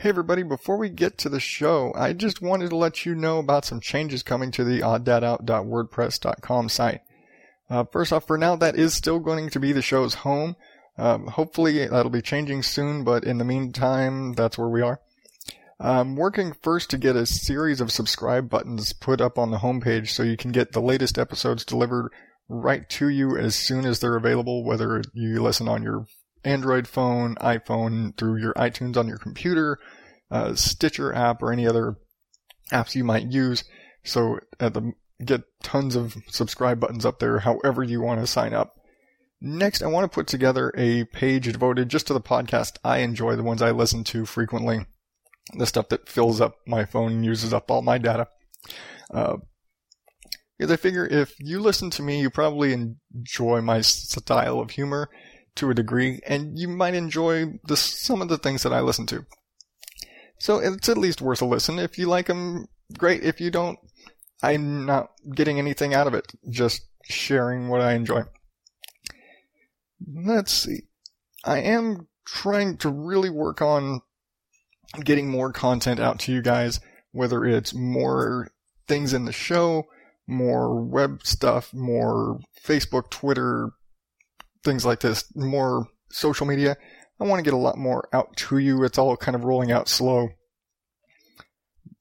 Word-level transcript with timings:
Hey 0.00 0.10
everybody, 0.10 0.44
before 0.44 0.76
we 0.76 0.90
get 0.90 1.18
to 1.18 1.28
the 1.28 1.40
show, 1.40 1.92
I 1.96 2.12
just 2.12 2.40
wanted 2.40 2.70
to 2.70 2.76
let 2.76 3.04
you 3.04 3.16
know 3.16 3.40
about 3.40 3.64
some 3.64 3.80
changes 3.80 4.22
coming 4.22 4.52
to 4.52 4.62
the 4.62 4.78
odddadout.wordpress.com 4.78 6.68
site. 6.68 7.00
Uh, 7.68 7.82
first 7.82 8.12
off, 8.12 8.24
for 8.24 8.38
now, 8.38 8.54
that 8.54 8.76
is 8.76 8.94
still 8.94 9.18
going 9.18 9.50
to 9.50 9.58
be 9.58 9.72
the 9.72 9.82
show's 9.82 10.14
home. 10.14 10.54
Um, 10.96 11.26
hopefully 11.26 11.84
that'll 11.84 12.12
be 12.12 12.22
changing 12.22 12.62
soon, 12.62 13.02
but 13.02 13.24
in 13.24 13.38
the 13.38 13.44
meantime, 13.44 14.34
that's 14.34 14.56
where 14.56 14.68
we 14.68 14.82
are. 14.82 15.00
I'm 15.80 16.14
working 16.14 16.54
first 16.62 16.90
to 16.90 16.96
get 16.96 17.16
a 17.16 17.26
series 17.26 17.80
of 17.80 17.90
subscribe 17.90 18.48
buttons 18.48 18.92
put 18.92 19.20
up 19.20 19.36
on 19.36 19.50
the 19.50 19.58
homepage 19.58 20.10
so 20.10 20.22
you 20.22 20.36
can 20.36 20.52
get 20.52 20.70
the 20.70 20.80
latest 20.80 21.18
episodes 21.18 21.64
delivered 21.64 22.12
right 22.48 22.88
to 22.90 23.08
you 23.08 23.36
as 23.36 23.56
soon 23.56 23.84
as 23.84 23.98
they're 23.98 24.14
available, 24.14 24.62
whether 24.62 25.02
you 25.12 25.42
listen 25.42 25.66
on 25.66 25.82
your 25.82 26.06
Android 26.44 26.86
phone, 26.88 27.34
iPhone, 27.36 28.16
through 28.16 28.40
your 28.40 28.54
iTunes 28.54 28.96
on 28.96 29.08
your 29.08 29.18
computer, 29.18 29.78
uh, 30.30 30.54
Stitcher 30.54 31.14
app, 31.14 31.42
or 31.42 31.52
any 31.52 31.66
other 31.66 31.96
apps 32.72 32.94
you 32.94 33.04
might 33.04 33.32
use. 33.32 33.64
So 34.04 34.38
the 34.58 34.92
get 35.24 35.42
tons 35.62 35.96
of 35.96 36.16
subscribe 36.28 36.80
buttons 36.80 37.04
up 37.04 37.18
there, 37.18 37.40
however 37.40 37.82
you 37.82 38.00
want 38.00 38.20
to 38.20 38.26
sign 38.26 38.54
up. 38.54 38.74
Next, 39.40 39.82
I 39.82 39.86
want 39.86 40.10
to 40.10 40.14
put 40.14 40.26
together 40.26 40.72
a 40.76 41.04
page 41.04 41.44
devoted 41.44 41.88
just 41.88 42.08
to 42.08 42.12
the 42.12 42.20
podcast 42.20 42.76
I 42.82 42.98
enjoy, 42.98 43.36
the 43.36 43.42
ones 43.42 43.62
I 43.62 43.70
listen 43.70 44.02
to 44.04 44.26
frequently, 44.26 44.84
the 45.56 45.66
stuff 45.66 45.88
that 45.90 46.08
fills 46.08 46.40
up 46.40 46.56
my 46.66 46.84
phone 46.84 47.12
and 47.12 47.24
uses 47.24 47.52
up 47.52 47.70
all 47.70 47.82
my 47.82 47.98
data. 47.98 48.28
Uh, 49.12 49.36
because 50.58 50.72
I 50.72 50.76
figure 50.76 51.06
if 51.06 51.34
you 51.38 51.60
listen 51.60 51.88
to 51.90 52.02
me, 52.02 52.20
you 52.20 52.30
probably 52.30 52.72
enjoy 52.72 53.60
my 53.60 53.80
style 53.80 54.58
of 54.58 54.70
humor 54.70 55.08
to 55.58 55.70
a 55.70 55.74
degree, 55.74 56.20
and 56.26 56.58
you 56.58 56.68
might 56.68 56.94
enjoy 56.94 57.58
the, 57.64 57.76
some 57.76 58.22
of 58.22 58.28
the 58.28 58.38
things 58.38 58.62
that 58.62 58.72
I 58.72 58.80
listen 58.80 59.06
to. 59.06 59.26
So 60.38 60.58
it's 60.58 60.88
at 60.88 60.98
least 60.98 61.20
worth 61.20 61.42
a 61.42 61.46
listen. 61.46 61.78
If 61.78 61.98
you 61.98 62.06
like 62.06 62.26
them, 62.26 62.68
great. 62.96 63.22
If 63.24 63.40
you 63.40 63.50
don't, 63.50 63.78
I'm 64.42 64.86
not 64.86 65.10
getting 65.34 65.58
anything 65.58 65.94
out 65.94 66.06
of 66.06 66.14
it. 66.14 66.32
Just 66.48 66.82
sharing 67.04 67.68
what 67.68 67.80
I 67.80 67.94
enjoy. 67.94 68.22
Let's 70.06 70.52
see. 70.52 70.82
I 71.44 71.58
am 71.58 72.06
trying 72.24 72.76
to 72.78 72.88
really 72.88 73.30
work 73.30 73.60
on 73.60 74.00
getting 75.02 75.28
more 75.28 75.52
content 75.52 75.98
out 75.98 76.20
to 76.20 76.32
you 76.32 76.40
guys, 76.40 76.80
whether 77.10 77.44
it's 77.44 77.74
more 77.74 78.50
things 78.86 79.12
in 79.12 79.24
the 79.24 79.32
show, 79.32 79.84
more 80.26 80.80
web 80.80 81.20
stuff, 81.24 81.74
more 81.74 82.38
Facebook, 82.64 83.10
Twitter, 83.10 83.72
things 84.64 84.84
like 84.84 85.00
this, 85.00 85.24
more 85.34 85.88
social 86.10 86.46
media. 86.46 86.76
I 87.20 87.24
want 87.24 87.40
to 87.40 87.44
get 87.44 87.54
a 87.54 87.58
lot 87.58 87.78
more 87.78 88.08
out 88.12 88.36
to 88.36 88.58
you. 88.58 88.84
It's 88.84 88.98
all 88.98 89.16
kind 89.16 89.34
of 89.34 89.44
rolling 89.44 89.72
out 89.72 89.88
slow. 89.88 90.28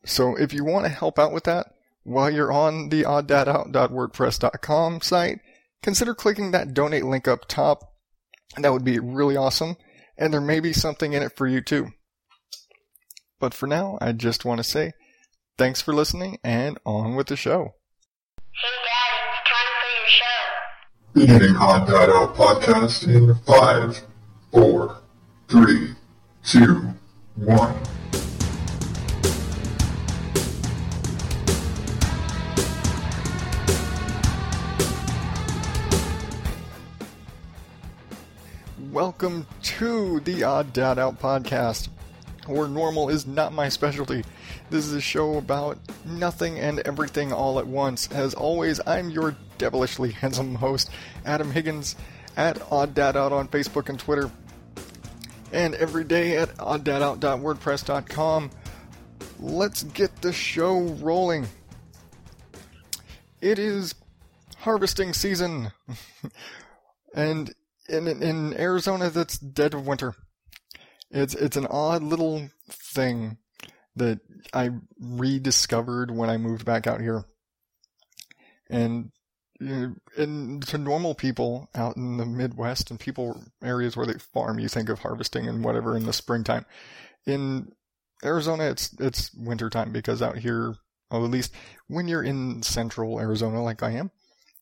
So 0.05 0.36
if 0.36 0.53
you 0.53 0.63
want 0.63 0.85
to 0.85 0.91
help 0.91 1.17
out 1.19 1.33
with 1.33 1.45
that, 1.45 1.67
while 2.03 2.30
you're 2.30 2.52
on 2.52 2.89
the 2.89 3.03
odddadout.wordpress.com 3.03 5.02
site, 5.02 5.39
consider 5.83 6.16
clicking 6.16 6.52
that 6.52 6.73
donate 6.73 7.03
link 7.03 7.28
up 7.28 7.47
top. 7.47 7.94
That 8.55 8.72
would 8.72 8.85
be 8.85 9.00
really 9.00 9.35
awesome. 9.35 9.75
And 10.17 10.33
there 10.33 10.41
may 10.41 10.59
be 10.59 10.73
something 10.73 11.13
in 11.13 11.22
it 11.22 11.35
for 11.35 11.47
you 11.47 11.61
too. 11.61 11.89
But 13.39 13.53
for 13.53 13.67
now, 13.67 13.97
I 14.02 14.13
just 14.13 14.45
want 14.45 14.59
to 14.59 14.63
say 14.63 14.94
thanks 15.58 15.81
for 15.81 15.94
listening 15.94 16.39
and 16.44 16.80
on 16.85 17.16
with 17.16 17.28
the 17.28 17.35
show. 17.35 17.73
Odd 21.16 21.88
Dad 21.88 22.09
Out 22.09 22.36
podcast 22.36 23.08
in 23.08 23.33
five, 23.45 24.03
four, 24.52 24.97
three, 25.47 25.95
two, 26.44 26.94
one. 27.36 27.75
Welcome 38.91 39.47
to 39.63 40.19
the 40.22 40.44
Odd 40.44 40.74
Dad 40.74 41.00
Out 41.00 41.19
podcast, 41.19 41.88
where 42.47 42.68
normal 42.68 43.09
is 43.09 43.28
not 43.28 43.53
my 43.53 43.69
specialty. 43.69 44.24
This 44.69 44.85
is 44.85 44.94
a 44.94 45.02
show 45.02 45.38
about 45.38 45.78
nothing 46.06 46.59
and 46.59 46.80
everything 46.81 47.31
all 47.31 47.59
at 47.59 47.68
once. 47.68 48.12
As 48.12 48.34
always, 48.34 48.80
I'm 48.85 49.09
your 49.09 49.35
devilishly 49.58 50.12
handsome 50.12 50.56
host, 50.56 50.90
Adam 51.25 51.52
Higgins, 51.52 51.96
at 52.36 52.62
Odd 52.72 52.94
Dad 52.94 53.18
Out 53.18 53.31
on 53.31 53.47
Facebook 53.47 53.90
and 53.90 54.00
Twitter, 54.00 54.30
and 55.52 55.75
every 55.75 56.03
day 56.03 56.38
at 56.38 56.56
odddadout.wordpress.com. 56.57 58.52
Let's 59.40 59.84
get 59.84 60.22
the 60.22 60.34
show 60.34 60.80
rolling. 60.80 61.47
It 63.41 63.59
is 63.59 63.96
harvesting 64.57 65.13
season, 65.13 65.72
and 67.13 67.53
in 67.88 68.07
in 68.07 68.53
Arizona, 68.56 69.09
that's 69.09 69.38
dead 69.38 69.74
of 69.74 69.86
winter. 69.86 70.16
It's 71.12 71.34
it's 71.34 71.57
an 71.57 71.68
odd 71.68 72.03
little 72.03 72.50
thing 72.69 73.38
that 73.95 74.19
I 74.53 74.72
rediscovered 75.00 76.12
when 76.12 76.29
I 76.29 76.38
moved 76.38 76.66
back 76.66 76.88
out 76.88 77.01
here. 77.01 77.25
And 78.69 79.12
and 79.59 80.66
to 80.68 80.78
normal 80.78 81.16
people 81.16 81.69
out 81.73 81.97
in 81.97 82.18
the 82.18 82.25
Midwest 82.25 82.91
and 82.91 83.00
people 83.00 83.41
areas 83.63 83.97
where 83.97 84.06
they 84.06 84.19
farm, 84.19 84.59
you 84.59 84.68
think 84.68 84.90
of 84.90 85.00
harvesting 85.00 85.47
and 85.47 85.63
whatever 85.63 85.95
in 85.97 86.06
the 86.06 86.13
springtime. 86.13 86.66
In 87.25 87.72
Arizona, 88.24 88.66
it's 88.66 88.94
it's 89.00 89.34
wintertime 89.34 89.91
because 89.91 90.22
out 90.22 90.38
here, 90.38 90.75
or 91.09 91.24
at 91.24 91.31
least 91.31 91.53
when 91.88 92.07
you're 92.07 92.24
in 92.24 92.62
central 92.63 93.19
Arizona 93.19 93.63
like 93.63 93.81
I 93.81 93.91
am, 93.91 94.12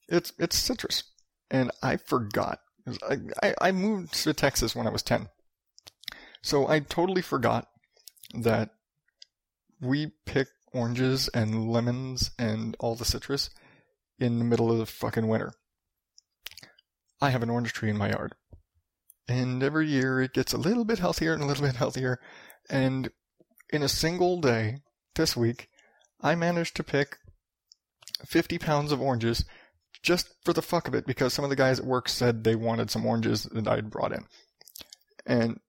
it's 0.07 0.33
it's 0.39 0.57
citrus. 0.57 1.03
And 1.51 1.71
I 1.83 1.97
forgot. 1.97 2.59
I, 3.07 3.17
I, 3.43 3.55
I 3.61 3.71
moved 3.71 4.13
to 4.23 4.33
Texas 4.33 4.75
when 4.75 4.87
I 4.87 4.91
was 4.91 5.03
10. 5.03 5.27
So 6.45 6.67
I 6.67 6.79
totally 6.79 7.23
forgot 7.23 7.69
that 8.35 8.69
we 9.81 10.11
pick 10.27 10.47
oranges 10.73 11.27
and 11.29 11.71
lemons 11.71 12.29
and 12.37 12.77
all 12.79 12.93
the 12.93 13.03
citrus 13.03 13.49
in 14.19 14.37
the 14.37 14.45
middle 14.45 14.71
of 14.71 14.77
the 14.77 14.85
fucking 14.85 15.27
winter. 15.27 15.53
I 17.19 17.31
have 17.31 17.41
an 17.41 17.49
orange 17.49 17.73
tree 17.73 17.89
in 17.89 17.97
my 17.97 18.11
yard. 18.11 18.35
And 19.27 19.63
every 19.63 19.87
year 19.87 20.21
it 20.21 20.33
gets 20.33 20.53
a 20.53 20.59
little 20.59 20.85
bit 20.85 20.99
healthier 20.99 21.33
and 21.33 21.41
a 21.41 21.47
little 21.47 21.65
bit 21.65 21.77
healthier. 21.77 22.19
And 22.69 23.09
in 23.73 23.81
a 23.81 23.89
single 23.89 24.39
day, 24.39 24.81
this 25.15 25.35
week, 25.35 25.69
I 26.21 26.35
managed 26.35 26.75
to 26.75 26.83
pick 26.83 27.17
50 28.23 28.59
pounds 28.59 28.91
of 28.91 29.01
oranges 29.01 29.45
just 30.03 30.29
for 30.43 30.53
the 30.53 30.61
fuck 30.61 30.87
of 30.87 30.93
it 30.93 31.07
because 31.07 31.33
some 31.33 31.43
of 31.43 31.49
the 31.49 31.55
guys 31.55 31.79
at 31.79 31.85
work 31.85 32.07
said 32.07 32.43
they 32.43 32.53
wanted 32.53 32.91
some 32.91 33.03
oranges 33.03 33.45
that 33.45 33.67
I'd 33.67 33.89
brought 33.89 34.11
in. 34.11 34.27
And 35.25 35.59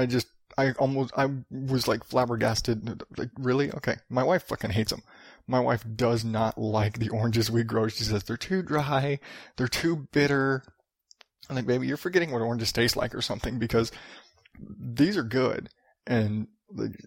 I 0.00 0.06
just, 0.06 0.28
I 0.58 0.72
almost, 0.72 1.12
I 1.16 1.28
was 1.50 1.86
like 1.86 2.04
flabbergasted. 2.04 3.02
Like, 3.16 3.30
really? 3.38 3.70
Okay. 3.72 3.96
My 4.08 4.22
wife 4.22 4.44
fucking 4.44 4.70
hates 4.70 4.90
them. 4.90 5.02
My 5.46 5.60
wife 5.60 5.84
does 5.96 6.24
not 6.24 6.58
like 6.58 6.98
the 6.98 7.08
oranges 7.08 7.50
we 7.50 7.64
grow. 7.64 7.88
She 7.88 8.04
says 8.04 8.24
they're 8.24 8.36
too 8.36 8.62
dry, 8.62 9.18
they're 9.56 9.68
too 9.68 10.08
bitter. 10.12 10.62
I'm 11.48 11.56
like, 11.56 11.66
baby, 11.66 11.86
you're 11.88 11.96
forgetting 11.96 12.30
what 12.30 12.42
oranges 12.42 12.72
taste 12.72 12.96
like 12.96 13.14
or 13.14 13.22
something 13.22 13.58
because 13.58 13.90
these 14.78 15.16
are 15.16 15.24
good. 15.24 15.68
And 16.06 16.46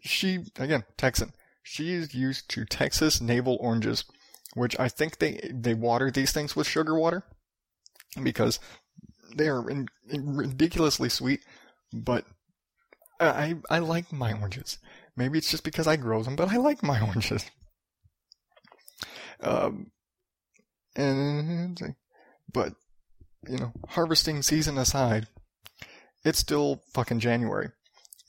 she, 0.02 0.40
again, 0.58 0.84
Texan, 0.98 1.32
she's 1.62 2.14
used 2.14 2.50
to 2.50 2.66
Texas 2.66 3.22
navel 3.22 3.58
oranges, 3.62 4.04
which 4.56 4.78
I 4.80 4.90
think 4.90 5.20
they, 5.20 5.50
they 5.54 5.74
water 5.74 6.12
these 6.12 6.34
things 6.34 6.56
with 6.56 6.68
sugar 6.68 7.00
water 7.00 7.24
because 8.22 8.60
they 9.36 9.48
are 9.48 9.70
in, 9.70 9.88
in 10.10 10.36
ridiculously 10.36 11.10
sweet, 11.10 11.46
but 11.94 12.26
I, 13.30 13.56
I 13.70 13.80
like 13.80 14.12
my 14.12 14.34
oranges. 14.34 14.78
Maybe 15.16 15.38
it's 15.38 15.52
just 15.52 15.64
because 15.64 15.88
I 15.88 15.96
grow 15.96 16.24
them, 16.24 16.36
but 16.36 16.50
I 16.50 16.58
like 16.58 16.84
my 16.84 17.02
oranges. 17.08 17.46
Um, 19.42 19.92
and, 20.96 21.96
but, 22.52 22.74
you 23.48 23.58
know, 23.58 23.74
harvesting 23.90 24.42
season 24.42 24.78
aside, 24.78 25.28
it's 26.24 26.40
still 26.40 26.82
fucking 26.94 27.20
January. 27.20 27.70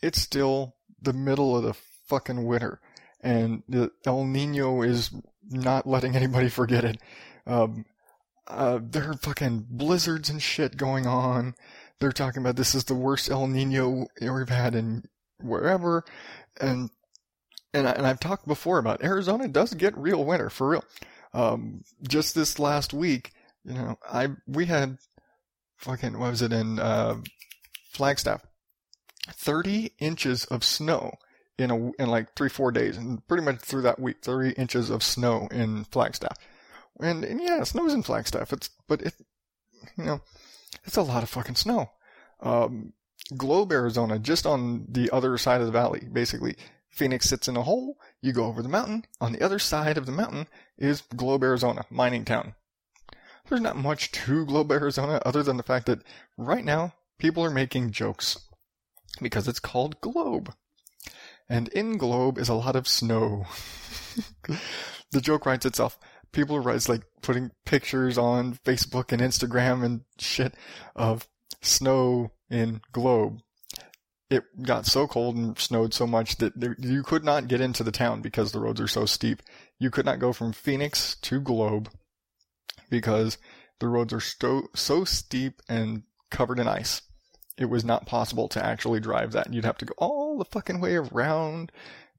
It's 0.02 0.20
still 0.20 0.74
the 1.00 1.12
middle 1.12 1.56
of 1.56 1.62
the 1.62 1.74
fucking 2.08 2.44
winter. 2.44 2.80
And 3.20 3.62
the 3.68 3.90
El 4.04 4.24
Nino 4.24 4.82
is 4.82 5.10
not 5.50 5.86
letting 5.86 6.16
anybody 6.16 6.48
forget 6.48 6.84
it. 6.84 6.98
Um, 7.46 7.86
uh, 8.46 8.78
there 8.82 9.10
are 9.10 9.14
fucking 9.14 9.66
blizzards 9.70 10.28
and 10.28 10.42
shit 10.42 10.76
going 10.76 11.06
on. 11.06 11.54
They're 12.00 12.12
talking 12.12 12.42
about 12.42 12.56
this 12.56 12.74
is 12.74 12.84
the 12.84 12.94
worst 12.94 13.30
El 13.30 13.46
Nino 13.46 14.06
we've 14.20 14.48
had 14.48 14.74
in 14.74 15.04
wherever. 15.40 16.04
And, 16.60 16.90
and, 17.72 17.88
I, 17.88 17.92
and 17.92 18.06
I've 18.06 18.20
talked 18.20 18.46
before 18.46 18.78
about 18.78 19.04
Arizona 19.04 19.48
does 19.48 19.74
get 19.74 19.96
real 19.96 20.24
winter 20.24 20.50
for 20.50 20.70
real. 20.70 20.84
Um, 21.32 21.82
just 22.06 22.34
this 22.34 22.58
last 22.58 22.92
week, 22.92 23.32
you 23.64 23.74
know, 23.74 23.98
I, 24.08 24.28
we 24.46 24.66
had 24.66 24.98
fucking, 25.78 26.18
what 26.18 26.30
was 26.30 26.42
it 26.42 26.52
in, 26.52 26.78
uh, 26.78 27.16
Flagstaff? 27.90 28.42
30 29.30 29.92
inches 30.00 30.44
of 30.46 30.62
snow 30.62 31.14
in 31.58 31.70
a 31.70 31.90
in 32.02 32.08
like 32.08 32.34
three 32.34 32.48
four 32.48 32.72
days, 32.72 32.96
and 32.96 33.26
pretty 33.28 33.44
much 33.44 33.60
through 33.60 33.82
that 33.82 34.00
week, 34.00 34.16
thirty 34.22 34.50
inches 34.52 34.90
of 34.90 35.02
snow 35.02 35.48
in 35.50 35.84
Flagstaff. 35.84 36.36
And, 37.00 37.24
and 37.24 37.40
yeah, 37.40 37.62
snow's 37.64 37.94
in 37.94 38.02
Flagstaff. 38.02 38.52
It's 38.52 38.70
but 38.88 39.02
it, 39.02 39.14
you 39.96 40.04
know, 40.04 40.20
it's 40.84 40.96
a 40.96 41.02
lot 41.02 41.22
of 41.22 41.30
fucking 41.30 41.56
snow. 41.56 41.90
Um, 42.40 42.92
Globe, 43.36 43.72
Arizona, 43.72 44.18
just 44.18 44.46
on 44.46 44.86
the 44.88 45.10
other 45.10 45.38
side 45.38 45.60
of 45.60 45.66
the 45.66 45.72
valley, 45.72 46.06
basically. 46.12 46.56
Phoenix 46.90 47.28
sits 47.28 47.48
in 47.48 47.56
a 47.56 47.62
hole. 47.62 47.98
You 48.20 48.32
go 48.32 48.44
over 48.44 48.62
the 48.62 48.68
mountain. 48.68 49.04
On 49.20 49.32
the 49.32 49.42
other 49.42 49.58
side 49.58 49.98
of 49.98 50.06
the 50.06 50.12
mountain 50.12 50.46
is 50.78 51.02
Globe, 51.16 51.42
Arizona, 51.42 51.86
mining 51.90 52.24
town. 52.24 52.54
There's 53.48 53.60
not 53.60 53.76
much 53.76 54.12
to 54.12 54.46
Globe, 54.46 54.70
Arizona 54.70 55.20
other 55.26 55.42
than 55.42 55.56
the 55.56 55.62
fact 55.62 55.86
that 55.86 56.02
right 56.36 56.64
now 56.64 56.94
people 57.18 57.44
are 57.44 57.50
making 57.50 57.90
jokes 57.90 58.38
because 59.20 59.48
it's 59.48 59.60
called 59.60 60.00
Globe. 60.00 60.54
And 61.48 61.68
in 61.68 61.98
Globe 61.98 62.38
is 62.38 62.48
a 62.48 62.54
lot 62.54 62.76
of 62.76 62.88
snow. 62.88 63.46
the 65.12 65.20
joke 65.20 65.46
writes 65.46 65.66
itself. 65.66 65.98
People 66.34 66.58
write 66.58 66.88
like 66.88 67.02
putting 67.22 67.52
pictures 67.64 68.18
on 68.18 68.58
Facebook 68.64 69.12
and 69.12 69.22
Instagram 69.22 69.84
and 69.84 70.02
shit 70.18 70.54
of 70.94 71.28
snow 71.62 72.32
in 72.50 72.80
Globe. 72.92 73.40
It 74.30 74.42
got 74.62 74.84
so 74.84 75.06
cold 75.06 75.36
and 75.36 75.56
snowed 75.58 75.94
so 75.94 76.06
much 76.06 76.36
that 76.36 76.58
there, 76.58 76.74
you 76.78 77.02
could 77.02 77.24
not 77.24 77.46
get 77.46 77.60
into 77.60 77.84
the 77.84 77.92
town 77.92 78.20
because 78.20 78.50
the 78.50 78.58
roads 78.58 78.80
are 78.80 78.88
so 78.88 79.06
steep. 79.06 79.42
You 79.78 79.90
could 79.90 80.04
not 80.04 80.18
go 80.18 80.32
from 80.32 80.52
Phoenix 80.52 81.16
to 81.22 81.40
Globe 81.40 81.88
because 82.90 83.38
the 83.78 83.88
roads 83.88 84.12
are 84.12 84.20
so, 84.20 84.68
so 84.74 85.04
steep 85.04 85.62
and 85.68 86.02
covered 86.30 86.58
in 86.58 86.66
ice. 86.66 87.02
It 87.56 87.66
was 87.66 87.84
not 87.84 88.06
possible 88.06 88.48
to 88.48 88.64
actually 88.64 88.98
drive 88.98 89.32
that. 89.32 89.52
You'd 89.52 89.64
have 89.64 89.78
to 89.78 89.84
go 89.84 89.94
all 89.98 90.38
the 90.38 90.44
fucking 90.44 90.80
way 90.80 90.96
around, 90.96 91.70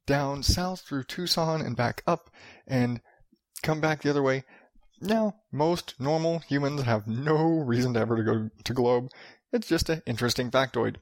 down 0.05 0.41
south 0.43 0.81
through 0.81 1.03
Tucson 1.03 1.61
and 1.61 1.75
back 1.75 2.01
up 2.07 2.29
and 2.65 3.01
come 3.65 3.81
back 3.81 4.01
the 4.01 4.09
other 4.09 4.23
way. 4.23 4.43
Now, 5.01 5.35
most 5.51 5.95
normal 5.99 6.39
humans 6.39 6.83
have 6.83 7.07
no 7.07 7.35
reason 7.59 7.97
ever 7.97 8.15
to 8.15 8.23
go 8.23 8.49
to 8.63 8.73
Globe. 8.73 9.09
It's 9.51 9.67
just 9.67 9.89
an 9.89 10.01
interesting 10.05 10.51
factoid. 10.51 10.97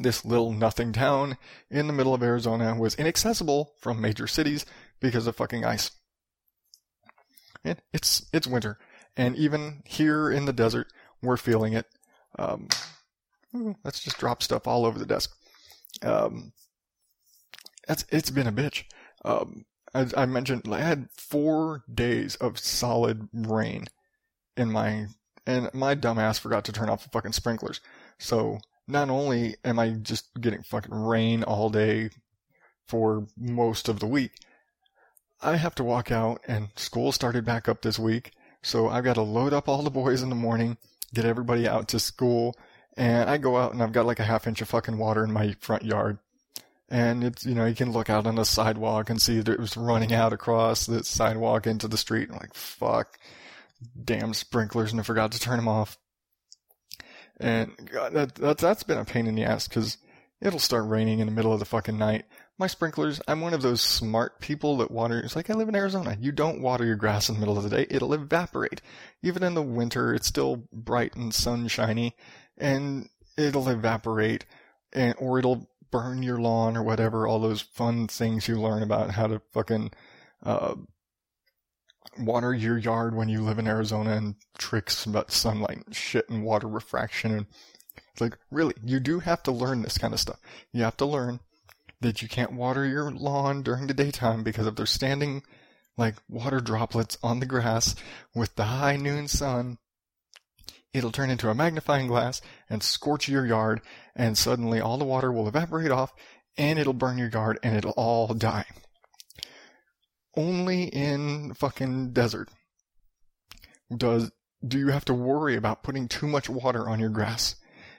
This 0.00 0.24
little 0.24 0.52
nothing 0.52 0.92
town 0.92 1.36
in 1.70 1.86
the 1.86 1.92
middle 1.92 2.14
of 2.14 2.22
Arizona 2.22 2.74
was 2.74 2.94
inaccessible 2.94 3.74
from 3.80 4.00
major 4.00 4.26
cities 4.26 4.64
because 5.00 5.26
of 5.26 5.36
fucking 5.36 5.64
ice. 5.64 5.90
it's 7.64 8.26
it's 8.32 8.46
winter, 8.46 8.78
and 9.16 9.36
even 9.36 9.82
here 9.84 10.30
in 10.30 10.46
the 10.46 10.52
desert, 10.52 10.86
we're 11.22 11.36
feeling 11.36 11.74
it. 11.74 11.86
Um, 12.38 12.68
let's 13.84 14.00
just 14.00 14.18
drop 14.18 14.42
stuff 14.42 14.66
all 14.66 14.86
over 14.86 14.98
the 14.98 15.06
desk. 15.06 15.34
Um, 16.02 16.52
it's 17.86 18.06
it's 18.08 18.30
been 18.30 18.46
a 18.46 18.52
bitch. 18.52 18.84
Um, 19.24 19.66
as 19.94 20.14
I 20.16 20.26
mentioned, 20.26 20.62
I 20.70 20.80
had 20.80 21.08
four 21.12 21.84
days 21.92 22.36
of 22.36 22.58
solid 22.58 23.28
rain 23.32 23.86
in 24.56 24.72
my, 24.72 25.06
and 25.46 25.72
my 25.74 25.94
dumbass 25.94 26.40
forgot 26.40 26.64
to 26.66 26.72
turn 26.72 26.88
off 26.88 27.04
the 27.04 27.10
fucking 27.10 27.32
sprinklers. 27.32 27.80
So 28.18 28.58
not 28.88 29.10
only 29.10 29.56
am 29.64 29.78
I 29.78 29.90
just 29.90 30.28
getting 30.40 30.62
fucking 30.62 30.94
rain 30.94 31.42
all 31.42 31.70
day 31.70 32.10
for 32.86 33.26
most 33.36 33.88
of 33.88 34.00
the 34.00 34.06
week, 34.06 34.32
I 35.40 35.56
have 35.56 35.74
to 35.76 35.84
walk 35.84 36.10
out 36.10 36.40
and 36.46 36.68
school 36.76 37.12
started 37.12 37.44
back 37.44 37.68
up 37.68 37.82
this 37.82 37.98
week. 37.98 38.32
So 38.62 38.88
I've 38.88 39.04
got 39.04 39.14
to 39.14 39.22
load 39.22 39.52
up 39.52 39.68
all 39.68 39.82
the 39.82 39.90
boys 39.90 40.22
in 40.22 40.28
the 40.28 40.34
morning, 40.36 40.78
get 41.12 41.24
everybody 41.24 41.66
out 41.68 41.88
to 41.88 41.98
school, 41.98 42.56
and 42.96 43.28
I 43.28 43.38
go 43.38 43.56
out 43.56 43.72
and 43.72 43.82
I've 43.82 43.92
got 43.92 44.06
like 44.06 44.20
a 44.20 44.24
half 44.24 44.46
inch 44.46 44.62
of 44.62 44.68
fucking 44.68 44.98
water 44.98 45.24
in 45.24 45.32
my 45.32 45.56
front 45.60 45.84
yard 45.84 46.18
and 46.92 47.24
it's 47.24 47.46
you 47.46 47.54
know 47.54 47.64
you 47.64 47.74
can 47.74 47.90
look 47.90 48.10
out 48.10 48.26
on 48.26 48.34
the 48.34 48.44
sidewalk 48.44 49.08
and 49.08 49.20
see 49.20 49.38
that 49.38 49.48
it 49.48 49.58
was 49.58 49.78
running 49.78 50.12
out 50.12 50.34
across 50.34 50.84
the 50.84 51.02
sidewalk 51.02 51.66
into 51.66 51.88
the 51.88 51.96
street. 51.96 52.28
I'm 52.30 52.36
like 52.36 52.54
fuck, 52.54 53.18
damn 54.04 54.34
sprinklers, 54.34 54.92
and 54.92 55.00
I 55.00 55.02
forgot 55.02 55.32
to 55.32 55.40
turn 55.40 55.56
them 55.56 55.68
off. 55.68 55.96
And 57.40 57.72
God, 57.90 58.12
that, 58.12 58.34
that 58.36 58.58
that's 58.58 58.82
been 58.82 58.98
a 58.98 59.06
pain 59.06 59.26
in 59.26 59.34
the 59.34 59.44
ass 59.44 59.66
because 59.66 59.96
it'll 60.42 60.58
start 60.58 60.86
raining 60.86 61.20
in 61.20 61.26
the 61.26 61.32
middle 61.32 61.52
of 61.52 61.60
the 61.60 61.64
fucking 61.64 61.96
night. 61.96 62.26
My 62.58 62.66
sprinklers, 62.66 63.22
I'm 63.26 63.40
one 63.40 63.54
of 63.54 63.62
those 63.62 63.80
smart 63.80 64.38
people 64.40 64.76
that 64.76 64.90
water. 64.90 65.18
It's 65.18 65.34
like 65.34 65.48
I 65.48 65.54
live 65.54 65.70
in 65.70 65.74
Arizona. 65.74 66.18
You 66.20 66.30
don't 66.30 66.60
water 66.60 66.84
your 66.84 66.96
grass 66.96 67.30
in 67.30 67.34
the 67.34 67.40
middle 67.40 67.56
of 67.56 67.64
the 67.64 67.70
day; 67.70 67.86
it'll 67.88 68.12
evaporate. 68.12 68.82
Even 69.22 69.42
in 69.42 69.54
the 69.54 69.62
winter, 69.62 70.12
it's 70.12 70.26
still 70.26 70.68
bright 70.70 71.16
and 71.16 71.34
sunshiny, 71.34 72.16
and 72.58 73.08
it'll 73.38 73.70
evaporate, 73.70 74.44
and 74.92 75.14
or 75.18 75.38
it'll 75.38 75.70
burn 75.92 76.24
your 76.24 76.40
lawn 76.40 76.76
or 76.76 76.82
whatever, 76.82 77.28
all 77.28 77.38
those 77.38 77.60
fun 77.60 78.08
things 78.08 78.48
you 78.48 78.60
learn 78.60 78.82
about 78.82 79.12
how 79.12 79.28
to 79.28 79.40
fucking 79.52 79.92
uh, 80.42 80.74
water 82.18 82.52
your 82.52 82.78
yard 82.78 83.14
when 83.14 83.28
you 83.28 83.42
live 83.42 83.60
in 83.60 83.68
Arizona 83.68 84.16
and 84.16 84.34
tricks 84.58 85.06
about 85.06 85.30
sunlight 85.30 85.82
and 85.86 85.94
shit 85.94 86.28
and 86.28 86.42
water 86.42 86.66
refraction 86.66 87.32
and 87.32 87.46
it's 88.12 88.20
like 88.20 88.36
really 88.50 88.74
you 88.84 89.00
do 89.00 89.20
have 89.20 89.42
to 89.44 89.52
learn 89.52 89.82
this 89.82 89.98
kind 89.98 90.12
of 90.12 90.20
stuff. 90.20 90.40
You 90.72 90.82
have 90.82 90.96
to 90.98 91.06
learn 91.06 91.40
that 92.00 92.20
you 92.20 92.28
can't 92.28 92.52
water 92.52 92.86
your 92.86 93.10
lawn 93.10 93.62
during 93.62 93.86
the 93.86 93.94
daytime 93.94 94.42
because 94.42 94.66
if 94.66 94.74
they're 94.74 94.86
standing 94.86 95.42
like 95.96 96.16
water 96.28 96.60
droplets 96.60 97.16
on 97.22 97.40
the 97.40 97.46
grass 97.46 97.94
with 98.34 98.54
the 98.56 98.64
high 98.64 98.96
noon 98.96 99.28
sun 99.28 99.78
it'll 100.92 101.12
turn 101.12 101.30
into 101.30 101.48
a 101.48 101.54
magnifying 101.54 102.06
glass 102.06 102.40
and 102.68 102.82
scorch 102.82 103.28
your 103.28 103.46
yard, 103.46 103.80
and 104.14 104.36
suddenly 104.36 104.80
all 104.80 104.98
the 104.98 105.04
water 105.04 105.32
will 105.32 105.48
evaporate 105.48 105.90
off, 105.90 106.12
and 106.56 106.78
it'll 106.78 106.92
burn 106.92 107.18
your 107.18 107.28
yard, 107.28 107.58
and 107.62 107.76
it'll 107.76 107.92
all 107.92 108.34
die. 108.34 108.66
Only 110.36 110.84
in 110.84 111.54
fucking 111.54 112.12
desert 112.12 112.48
does 113.94 114.30
do 114.66 114.78
you 114.78 114.88
have 114.88 115.04
to 115.06 115.14
worry 115.14 115.56
about 115.56 115.82
putting 115.82 116.08
too 116.08 116.26
much 116.26 116.48
water 116.48 116.88
on 116.88 117.00
your 117.00 117.10
grass. 117.10 117.56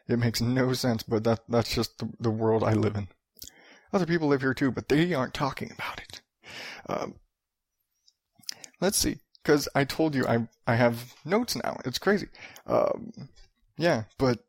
It 0.08 0.18
makes 0.18 0.42
no 0.42 0.74
sense, 0.74 1.04
but 1.04 1.24
that 1.24 1.42
that's 1.48 1.74
just 1.74 1.98
the, 2.00 2.10
the 2.20 2.32
world 2.32 2.64
I 2.64 2.74
live 2.74 2.96
in. 2.96 3.08
Other 3.92 4.06
people 4.06 4.28
live 4.28 4.42
here 4.42 4.54
too, 4.54 4.72
but 4.72 4.90
they 4.90 5.14
aren't 5.14 5.34
talking 5.34 5.72
about 5.72 6.02
it. 6.02 6.22
Um, 6.88 7.16
let's 8.82 8.98
see 8.98 9.20
because 9.44 9.68
I 9.76 9.84
told 9.84 10.16
you 10.16 10.26
I 10.26 10.48
I 10.66 10.76
have 10.76 11.14
notes 11.26 11.56
now. 11.56 11.78
It's 11.86 12.00
crazy. 12.00 12.28
Um, 12.66 13.12
yeah, 13.78 14.04
but 14.18 14.40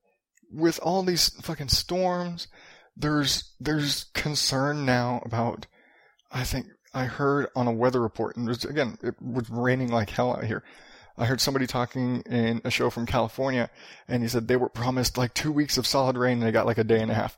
with 0.53 0.79
all 0.83 1.03
these 1.03 1.31
fucking 1.43 1.69
storms, 1.69 2.49
there's 2.97 3.53
there's 3.61 4.05
concern 4.15 4.87
now 4.87 5.23
about. 5.25 5.67
I 6.31 6.45
think 6.45 6.67
I 6.93 7.05
heard 7.05 7.47
on 7.55 7.69
a 7.69 7.73
weather 7.73 8.01
report, 8.01 8.37
and 8.37 8.49
was, 8.49 8.65
again, 8.65 8.99
it 9.03 9.15
was 9.21 9.49
raining 9.51 9.89
like 9.89 10.11
hell 10.11 10.33
out 10.33 10.45
here. 10.45 10.65
I 11.17 11.27
heard 11.27 11.41
somebody 11.41 11.67
talking 11.69 12.23
in 12.23 12.61
a 12.65 12.71
show 12.71 12.91
from 12.91 13.07
California, 13.07 13.71
and 14.09 14.23
he 14.23 14.29
said 14.29 14.49
they 14.49 14.57
were 14.57 14.69
promised 14.69 15.17
like 15.17 15.33
two 15.33 15.53
weeks 15.53 15.79
of 15.79 15.87
solid 15.87 16.17
rain, 16.17 16.39
and 16.39 16.43
they 16.43 16.53
got 16.53 16.67
like 16.67 16.79
a 16.79 16.85
day 16.85 17.01
and 17.01 17.11
a 17.11 17.15
half. 17.15 17.37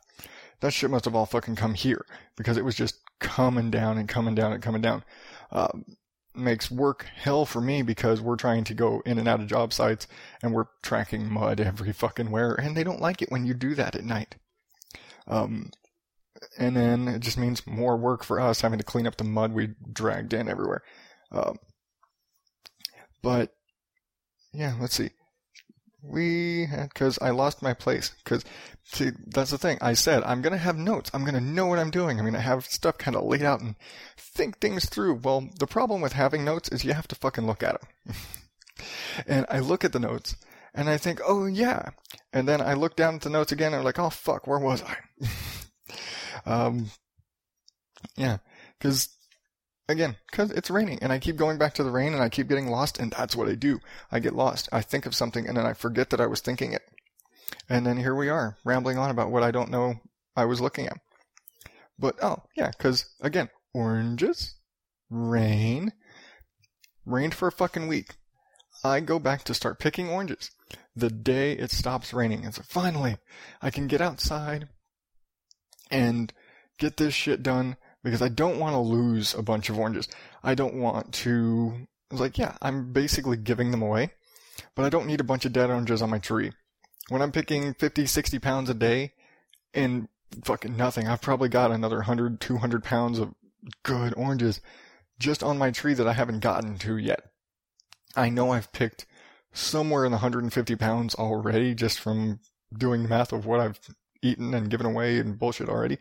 That 0.61 0.73
shit 0.73 0.91
must 0.91 1.05
have 1.05 1.15
all 1.15 1.27
fucking 1.27 1.57
come 1.57 1.75
here 1.75 2.07
because 2.37 2.57
it 2.57 2.65
was 2.65 2.75
just 2.75 3.01
coming 3.19 3.71
down 3.71 3.99
and 3.99 4.09
coming 4.09 4.35
down 4.35 4.53
and 4.53 4.63
coming 4.63 4.81
down. 4.81 5.05
Um, 5.53 5.85
makes 6.37 6.71
work 6.71 7.07
hell 7.17 7.45
for 7.45 7.61
me 7.61 7.83
because 7.83 8.21
we're 8.21 8.37
trying 8.37 8.65
to 8.65 8.75
go 8.75 9.03
in 9.05 9.19
and 9.19 9.29
out 9.29 9.41
of 9.41 9.47
job 9.47 9.73
sites 9.73 10.07
and 10.43 10.53
we're 10.53 10.67
tracking 10.83 11.31
mud 11.31 11.61
every 11.61 11.93
fucking 11.93 12.31
where 12.31 12.55
and 12.55 12.77
they 12.77 12.85
don't 12.85 13.01
like 13.01 13.23
it 13.23 13.31
when 13.31 13.47
you 13.47 13.55
do 13.55 13.75
that 13.75 13.95
at 13.95 14.05
night. 14.05 14.37
Um, 15.27 15.71
and 16.59 16.77
then 16.77 17.09
it 17.09 17.21
just 17.21 17.39
means 17.39 17.67
more 17.67 17.97
work 17.97 18.23
for 18.23 18.39
us 18.39 18.61
having 18.61 18.79
to 18.79 18.85
clean 18.85 19.07
up 19.07 19.17
the 19.17 19.25
mud 19.25 19.53
we 19.53 19.75
dragged 19.93 20.33
in 20.33 20.49
everywhere. 20.49 20.83
Um, 21.33 21.57
but 23.23 23.55
yeah, 24.53 24.75
let's 24.81 24.95
see 24.95 25.11
we 26.07 26.67
had 26.67 26.91
because 26.91 27.19
I 27.21 27.31
lost 27.31 27.63
my 27.63 27.75
place 27.75 28.13
because 28.23 28.45
see 28.85 29.11
that's 29.27 29.51
the 29.51 29.59
thing. 29.59 29.79
I 29.81 29.95
said 29.95 30.23
I'm 30.25 30.43
gonna 30.43 30.57
have 30.57 30.77
notes. 30.77 31.11
I'm 31.13 31.25
gonna 31.25 31.41
know 31.41 31.67
what 31.67 31.79
I'm 31.79 31.91
doing. 31.91 32.19
I'm 32.19 32.25
gonna 32.25 32.41
have 32.41 32.65
stuff 32.67 32.99
kind 32.99 33.17
of 33.17 33.25
laid 33.25 33.43
out 33.43 33.61
and 33.61 33.75
think 34.17 34.59
things 34.59 34.87
through. 34.87 35.21
Well 35.23 35.49
the 35.59 35.67
problem 35.67 36.01
with 36.01 36.13
having 36.13 36.45
notes 36.45 36.69
is 36.69 36.85
you 36.85 36.93
have 36.93 37.09
to 37.09 37.15
fucking 37.15 37.47
look 37.47 37.63
at 37.63 37.81
them 37.81 38.15
and 39.27 39.47
I 39.51 39.61
look 39.61 39.85
at 39.85 39.93
the 39.93 40.01
notes 40.01 40.37
and 40.75 40.89
I 40.89 40.97
think 40.97 41.21
oh 41.27 41.47
yeah. 41.47 41.91
And 42.33 42.47
then 42.47 42.61
I 42.61 42.75
look 42.75 42.97
down 42.97 43.17
at 43.17 43.23
the 43.23 43.31
notes 43.31 43.53
again 43.53 43.73
and 43.73 43.77
I'm 43.77 43.85
like 43.85 43.99
oh 43.99 44.11
fuck 44.11 44.47
where 44.47 44.59
was 44.59 44.83
I? 44.83 44.97
Um 46.45 46.91
yeah 48.17 48.39
because 48.79 49.16
Again, 49.89 50.17
because 50.31 50.51
it's 50.51 50.71
raining 50.71 50.99
and 51.01 51.13
I 51.13 51.19
keep 51.19 51.37
going 51.37 51.59
back 51.59 51.75
to 51.75 51.85
the 51.85 51.93
rain 51.93 52.13
and 52.13 52.23
I 52.23 52.29
keep 52.29 52.49
getting 52.49 52.69
lost 52.69 52.99
and 52.99 53.13
that's 53.13 53.37
what 53.37 53.49
I 53.49 53.55
do. 53.55 53.81
I 54.11 54.19
get 54.19 54.35
lost. 54.35 54.69
I 54.73 54.83
think 54.83 55.07
of 55.07 55.15
something 55.15 55.47
and 55.47 55.57
then 55.57 55.67
I 55.67 55.75
forget 55.75 56.11
that 56.11 56.21
I 56.21 56.27
was 56.27 56.41
thinking 56.41 56.73
it. 56.73 56.83
And 57.69 57.87
then 57.87 57.97
here 57.97 58.15
we 58.15 58.29
are, 58.29 58.57
rambling 58.65 58.99
on 58.99 59.11
about 59.11 59.31
what 59.31 59.45
I 59.45 59.53
don't 59.53 59.71
know 59.71 60.01
I 60.35 60.45
was 60.45 60.61
looking 60.61 60.87
at. 60.87 60.99
But, 61.99 62.17
oh, 62.23 62.43
yeah, 62.57 62.71
because, 62.77 63.07
again, 63.21 63.49
oranges, 63.73 64.57
rain, 65.09 65.93
rained 67.05 67.35
for 67.35 67.49
a 67.49 67.53
fucking 67.53 67.87
week. 67.87 68.17
I 68.85 69.01
go 69.01 69.19
back 69.19 69.45
to 69.45 69.55
start 69.55 69.79
picking 69.79 70.09
oranges 70.09 70.51
the 70.95 71.11
day 71.11 71.53
it 71.53 71.71
stops 71.71 72.13
raining. 72.13 72.45
And 72.45 72.55
so 72.55 72.63
finally, 72.67 73.19
I 73.63 73.71
can 73.71 73.87
get 73.87 74.01
outside 74.01 74.69
and 75.91 76.33
get 76.79 76.97
this 76.97 77.15
shit 77.15 77.43
done 77.43 77.77
because 78.07 78.23
I 78.23 78.29
don't 78.29 78.61
want 78.61 78.75
to 78.75 78.79
lose 78.79 79.35
a 79.35 79.43
bunch 79.43 79.69
of 79.69 79.81
oranges. 79.81 80.07
I 80.45 80.55
don't 80.55 80.75
want 80.75 81.13
to, 81.15 81.89
it's 82.09 82.21
like, 82.21 82.39
yeah, 82.39 82.57
I'm 82.63 82.93
basically 82.93 83.37
giving 83.37 83.73
them 83.73 83.83
away, 83.83 84.13
but 84.77 84.85
I 84.85 84.91
don't 84.91 85.09
need 85.09 85.19
a 85.19 85.25
bunch 85.25 85.45
of 85.45 85.53
dead 85.53 85.71
oranges 85.71 86.03
on 86.03 86.11
my 86.11 86.21
tree. 86.21 86.53
When 87.09 87.21
I'm 87.21 87.33
picking 87.33 87.75
50, 87.75 88.07
60 88.07 88.39
pounds 88.39 88.71
a 88.71 88.75
day 88.75 89.15
and 89.75 90.07
fucking 90.45 90.77
nothing, 90.77 91.09
I've 91.09 91.21
probably 91.21 91.49
got 91.49 91.73
another 91.73 91.97
100, 91.97 92.41
200 92.41 92.85
pounds 92.85 93.19
of 93.19 93.35
good 93.83 94.15
oranges 94.17 94.61
just 95.19 95.43
on 95.43 95.59
my 95.59 95.73
tree 95.73 95.95
that 95.95 96.07
I 96.07 96.13
haven't 96.13 96.39
gotten 96.39 96.79
to 96.79 96.97
yet. 96.99 97.25
I 98.15 98.29
know 98.29 98.53
I've 98.53 98.71
picked 98.71 99.05
somewhere 99.53 100.05
in 100.05 100.13
the 100.13 100.19
150 100.19 100.77
pounds 100.77 101.17
already 101.17 101.75
just 101.75 101.99
from 101.99 102.39
doing 102.73 103.03
the 103.03 103.09
math 103.09 103.33
of 103.33 103.47
what 103.47 103.59
I've 103.59 103.81
eaten 104.23 104.55
and 104.55 104.71
given 104.71 104.87
away 104.87 105.19
and 105.19 105.37
bullshit 105.37 105.69
already. 105.69 105.99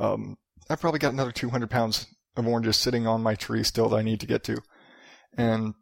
Um, 0.00 0.36
I've 0.68 0.80
probably 0.80 1.00
got 1.00 1.12
another 1.12 1.32
200 1.32 1.70
pounds 1.70 2.06
of 2.36 2.46
oranges 2.46 2.76
sitting 2.76 3.06
on 3.06 3.22
my 3.22 3.34
tree 3.34 3.62
still 3.62 3.88
that 3.90 3.96
I 3.96 4.02
need 4.02 4.20
to 4.20 4.26
get 4.26 4.44
to. 4.44 4.56
And 5.36 5.74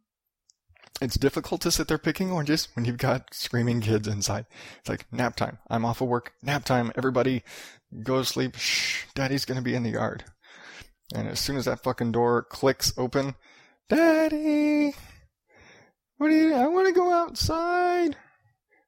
it's 1.01 1.19
difficult 1.19 1.61
to 1.62 1.71
sit 1.71 1.89
there 1.89 1.99
picking 1.99 2.31
oranges 2.31 2.69
when 2.75 2.85
you've 2.85 2.99
got 2.99 3.35
screaming 3.35 3.81
kids 3.81 4.07
inside. 4.07 4.47
It's 4.79 4.89
like 4.89 5.07
nap 5.12 5.37
time. 5.37 5.59
I'm 5.69 5.85
off 5.85 6.01
of 6.01 6.09
work. 6.09 6.33
Nap 6.43 6.65
time. 6.65 6.93
Everybody 6.97 7.43
go 8.03 8.19
to 8.19 8.25
sleep. 8.25 8.57
Shh. 8.57 9.05
Daddy's 9.15 9.45
going 9.45 9.57
to 9.57 9.65
be 9.65 9.75
in 9.75 9.83
the 9.83 9.91
yard. 9.91 10.25
And 11.15 11.29
as 11.29 11.41
soon 11.41 11.57
as 11.57 11.65
that 11.67 11.83
fucking 11.83 12.12
door 12.12 12.43
clicks 12.43 12.93
open, 12.97 13.35
Daddy, 13.89 14.95
what 16.17 16.29
do 16.29 16.35
you, 16.35 16.55
I 16.55 16.67
want 16.69 16.87
to 16.87 16.95
go 16.95 17.12
outside. 17.12 18.17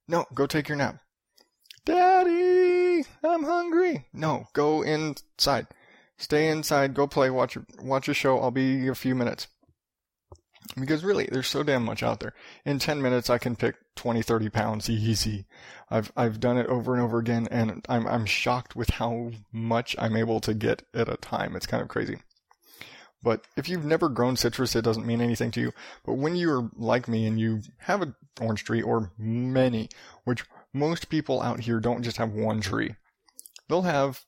No, 0.09 0.25
go 0.35 0.47
take 0.47 0.69
your 0.69 0.79
nap. 0.79 1.01
Daddy, 1.85 3.05
I'm 3.23 3.45
hungry. 3.45 4.07
No, 4.13 4.47
go 4.55 4.83
inside. 4.83 5.67
Stay 6.25 6.49
inside, 6.49 6.95
go 6.95 7.07
play, 7.07 7.29
watch 7.29 7.59
watch 7.83 8.09
a 8.09 8.15
show. 8.15 8.41
I'll 8.41 8.51
be 8.51 8.89
a 8.89 8.95
few 8.95 9.15
minutes. 9.15 9.47
Because 10.75 11.05
really, 11.05 11.29
there's 11.31 11.49
so 11.49 11.63
damn 11.63 11.85
much 11.85 12.03
out 12.03 12.21
there. 12.21 12.33
In 12.65 12.79
10 12.79 13.03
minutes, 13.03 13.29
I 13.29 13.37
can 13.37 13.55
pick 13.55 13.75
20, 13.97 14.23
30 14.23 14.49
pounds 14.49 14.89
easy. 14.89 15.45
I've, 15.91 16.11
I've 16.17 16.41
done 16.41 16.57
it 16.57 16.67
over 16.67 16.95
and 16.95 17.03
over 17.03 17.19
again, 17.19 17.47
and 17.51 17.85
I'm, 17.91 18.07
I'm 18.07 18.25
shocked 18.25 18.75
with 18.75 18.89
how 18.89 19.33
much 19.53 19.95
I'm 19.99 20.17
able 20.17 20.41
to 20.41 20.55
get 20.55 20.85
at 20.95 21.11
a 21.11 21.19
time. 21.19 21.55
It's 21.57 21.67
kind 21.67 21.83
of 21.83 21.91
crazy. 21.91 22.17
But 23.23 23.47
if 23.59 23.69
you've 23.69 23.85
never 23.85 24.09
grown 24.09 24.37
citrus, 24.37 24.75
it 24.75 24.83
doesn't 24.83 25.07
mean 25.07 25.21
anything 25.21 25.51
to 25.51 25.61
you. 25.61 25.73
But 26.07 26.15
when 26.15 26.37
you're 26.37 26.71
like 26.75 27.07
me 27.07 27.27
and 27.27 27.39
you 27.39 27.61
have 27.81 28.01
an 28.01 28.15
orange 28.41 28.65
tree, 28.65 28.81
or 28.81 29.13
many, 29.19 29.91
which 30.25 30.47
most 30.73 31.11
people 31.11 31.43
out 31.43 31.61
here 31.61 31.81
don't 31.81 32.03
just 32.03 32.17
have 32.17 32.33
one 32.33 32.63
tree. 32.63 32.95
They'll 33.69 33.83
have 33.83 34.25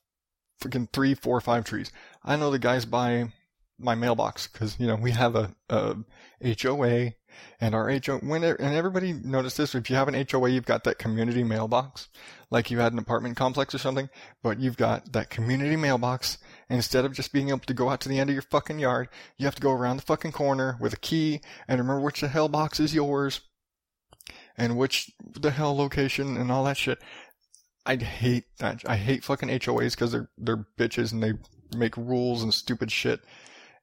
freaking 0.61 0.91
three, 0.91 1.13
four, 1.13 1.39
five 1.41 1.65
trees. 1.65 1.91
I 2.23 2.35
know 2.35 2.51
the 2.51 2.59
guys 2.59 2.85
by 2.85 3.31
my 3.79 3.95
mailbox 3.95 4.47
because 4.47 4.79
you 4.79 4.87
know 4.87 4.95
we 4.95 5.11
have 5.11 5.35
a, 5.35 5.53
a 5.69 5.95
HOA 6.43 7.13
and 7.61 7.75
our 7.75 7.89
HOA. 7.89 8.19
When 8.19 8.43
and 8.43 8.75
everybody 8.75 9.13
notice 9.13 9.55
this, 9.55 9.75
if 9.75 9.89
you 9.89 9.95
have 9.95 10.07
an 10.07 10.25
HOA, 10.29 10.49
you've 10.49 10.65
got 10.65 10.83
that 10.83 10.97
community 10.97 11.43
mailbox, 11.43 12.09
like 12.49 12.71
you 12.71 12.79
had 12.79 12.93
an 12.93 12.99
apartment 12.99 13.37
complex 13.37 13.75
or 13.75 13.77
something, 13.77 14.09
but 14.41 14.59
you've 14.59 14.77
got 14.77 15.13
that 15.13 15.29
community 15.29 15.75
mailbox. 15.75 16.37
Instead 16.69 17.05
of 17.05 17.13
just 17.13 17.31
being 17.31 17.49
able 17.49 17.59
to 17.59 17.73
go 17.73 17.89
out 17.89 18.01
to 18.01 18.09
the 18.09 18.19
end 18.19 18.29
of 18.29 18.33
your 18.33 18.41
fucking 18.41 18.79
yard, 18.79 19.09
you 19.37 19.45
have 19.45 19.55
to 19.55 19.61
go 19.61 19.71
around 19.71 19.97
the 19.97 20.03
fucking 20.03 20.31
corner 20.31 20.77
with 20.81 20.93
a 20.93 20.97
key 20.97 21.41
and 21.67 21.79
remember 21.79 22.01
which 22.01 22.21
the 22.21 22.27
hell 22.27 22.49
box 22.49 22.79
is 22.79 22.93
yours 22.93 23.41
and 24.57 24.75
which 24.75 25.11
the 25.39 25.51
hell 25.51 25.75
location 25.77 26.35
and 26.35 26.51
all 26.51 26.63
that 26.65 26.77
shit. 26.77 26.99
I 27.87 27.95
hate 27.95 28.43
that. 28.59 28.83
I 28.85 28.97
hate 28.97 29.23
fucking 29.23 29.49
HOAs 29.49 29.91
because 29.91 30.11
they're 30.11 30.29
they're 30.37 30.65
bitches 30.77 31.13
and 31.13 31.23
they 31.23 31.33
make 31.75 31.95
rules 31.97 32.43
and 32.43 32.53
stupid 32.53 32.91
shit. 32.91 33.21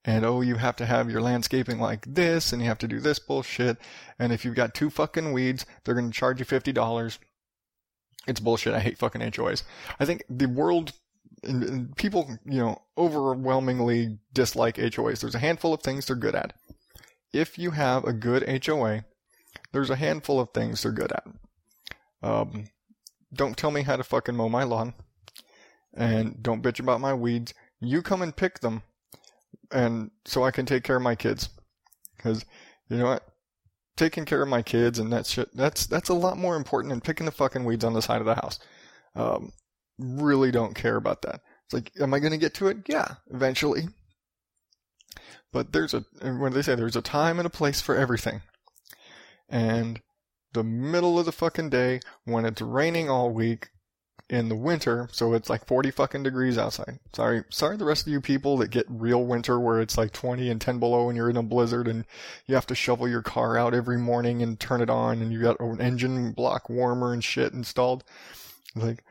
And 0.04 0.26
oh, 0.26 0.42
you 0.42 0.56
have 0.56 0.76
to 0.76 0.86
have 0.86 1.10
your 1.10 1.22
landscaping 1.22 1.80
like 1.80 2.04
this, 2.14 2.52
and 2.52 2.60
you 2.60 2.68
have 2.68 2.78
to 2.78 2.88
do 2.88 3.00
this 3.00 3.18
bullshit. 3.18 3.78
And 4.18 4.32
if 4.32 4.44
you've 4.44 4.54
got 4.54 4.74
two 4.74 4.90
fucking 4.90 5.32
weeds, 5.32 5.64
they're 5.82 5.94
gonna 5.94 6.10
charge 6.10 6.38
you 6.38 6.44
fifty 6.44 6.72
dollars. 6.72 7.18
It's 8.26 8.40
bullshit. 8.40 8.74
I 8.74 8.80
hate 8.80 8.98
fucking 8.98 9.22
HOAs. 9.22 9.62
I 9.98 10.04
think 10.04 10.24
the 10.28 10.46
world 10.46 10.92
people, 11.96 12.38
you 12.44 12.58
know, 12.58 12.82
overwhelmingly 12.96 14.18
dislike 14.32 14.76
HOAs. 14.76 15.20
There's 15.20 15.34
a 15.34 15.40
handful 15.40 15.74
of 15.74 15.82
things 15.82 16.06
they're 16.06 16.16
good 16.16 16.34
at. 16.34 16.54
If 17.32 17.58
you 17.58 17.72
have 17.72 18.04
a 18.04 18.12
good 18.12 18.64
HOA, 18.64 19.04
there's 19.72 19.90
a 19.90 19.96
handful 19.96 20.40
of 20.40 20.50
things 20.50 20.82
they're 20.82 20.92
good 20.92 21.12
at. 21.12 21.26
Um, 22.22 22.68
don't 23.34 23.56
tell 23.56 23.70
me 23.70 23.82
how 23.82 23.96
to 23.96 24.04
fucking 24.04 24.36
mow 24.36 24.48
my 24.48 24.64
lawn. 24.64 24.94
And 25.94 26.42
don't 26.42 26.62
bitch 26.62 26.80
about 26.80 27.00
my 27.00 27.14
weeds. 27.14 27.54
You 27.80 28.02
come 28.02 28.22
and 28.22 28.34
pick 28.34 28.60
them. 28.60 28.82
And 29.70 30.10
so 30.24 30.44
I 30.44 30.50
can 30.50 30.66
take 30.66 30.84
care 30.84 30.96
of 30.96 31.02
my 31.02 31.14
kids. 31.14 31.48
Cause, 32.18 32.44
you 32.88 32.96
know 32.96 33.06
what? 33.06 33.22
Taking 33.96 34.24
care 34.24 34.42
of 34.42 34.48
my 34.48 34.62
kids 34.62 34.98
and 34.98 35.12
that 35.12 35.26
shit, 35.26 35.54
that's, 35.54 35.86
that's 35.86 36.08
a 36.08 36.14
lot 36.14 36.36
more 36.36 36.56
important 36.56 36.90
than 36.90 37.00
picking 37.00 37.26
the 37.26 37.32
fucking 37.32 37.64
weeds 37.64 37.84
on 37.84 37.92
the 37.92 38.02
side 38.02 38.20
of 38.20 38.26
the 38.26 38.34
house. 38.34 38.58
Um, 39.14 39.52
really 39.98 40.50
don't 40.50 40.74
care 40.74 40.96
about 40.96 41.22
that. 41.22 41.42
It's 41.64 41.74
like, 41.74 41.92
am 42.00 42.12
I 42.12 42.18
gonna 42.18 42.38
get 42.38 42.54
to 42.54 42.68
it? 42.68 42.78
Yeah, 42.88 43.14
eventually. 43.30 43.88
But 45.52 45.72
there's 45.72 45.94
a, 45.94 46.04
when 46.20 46.52
they 46.52 46.62
say 46.62 46.74
there's 46.74 46.96
a 46.96 47.02
time 47.02 47.38
and 47.38 47.46
a 47.46 47.50
place 47.50 47.80
for 47.80 47.94
everything 47.94 48.42
and 49.48 50.00
the 50.54 50.64
middle 50.64 51.18
of 51.18 51.26
the 51.26 51.32
fucking 51.32 51.70
day 51.70 52.00
when 52.24 52.44
it's 52.44 52.62
raining 52.62 53.10
all 53.10 53.30
week 53.30 53.68
in 54.30 54.48
the 54.48 54.56
winter, 54.56 55.08
so 55.12 55.34
it's 55.34 55.50
like 55.50 55.66
40 55.66 55.90
fucking 55.90 56.22
degrees 56.22 56.56
outside. 56.56 56.98
Sorry, 57.12 57.44
sorry 57.50 57.76
the 57.76 57.84
rest 57.84 58.06
of 58.06 58.12
you 58.12 58.20
people 58.20 58.56
that 58.58 58.70
get 58.70 58.86
real 58.88 59.22
winter 59.24 59.60
where 59.60 59.80
it's 59.80 59.98
like 59.98 60.12
20 60.12 60.48
and 60.48 60.60
10 60.60 60.78
below 60.78 61.08
and 61.08 61.16
you're 61.16 61.28
in 61.28 61.36
a 61.36 61.42
blizzard 61.42 61.86
and 61.86 62.06
you 62.46 62.54
have 62.54 62.66
to 62.68 62.74
shovel 62.74 63.06
your 63.06 63.20
car 63.20 63.58
out 63.58 63.74
every 63.74 63.98
morning 63.98 64.42
and 64.42 64.58
turn 64.58 64.80
it 64.80 64.88
on 64.88 65.20
and 65.20 65.30
you 65.32 65.42
got 65.42 65.60
an 65.60 65.80
engine 65.80 66.32
block 66.32 66.70
warmer 66.70 67.12
and 67.12 67.22
shit 67.22 67.52
installed. 67.52 68.02
Like, 68.74 69.04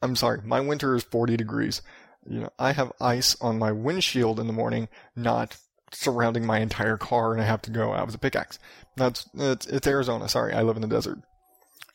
I'm 0.00 0.16
sorry, 0.16 0.40
my 0.42 0.60
winter 0.60 0.94
is 0.94 1.02
40 1.02 1.36
degrees. 1.36 1.82
You 2.26 2.40
know, 2.40 2.50
I 2.58 2.72
have 2.72 2.92
ice 3.00 3.36
on 3.42 3.58
my 3.58 3.72
windshield 3.72 4.40
in 4.40 4.46
the 4.46 4.52
morning, 4.52 4.88
not 5.14 5.58
surrounding 5.92 6.46
my 6.46 6.60
entire 6.60 6.96
car 6.96 7.32
and 7.32 7.42
I 7.42 7.44
have 7.44 7.62
to 7.62 7.70
go 7.70 7.92
out 7.92 8.06
with 8.06 8.14
a 8.14 8.18
pickaxe. 8.18 8.58
That's 9.00 9.28
it's, 9.34 9.66
it's 9.66 9.86
Arizona. 9.86 10.28
Sorry, 10.28 10.52
I 10.52 10.62
live 10.62 10.76
in 10.76 10.82
the 10.82 10.88
desert. 10.88 11.18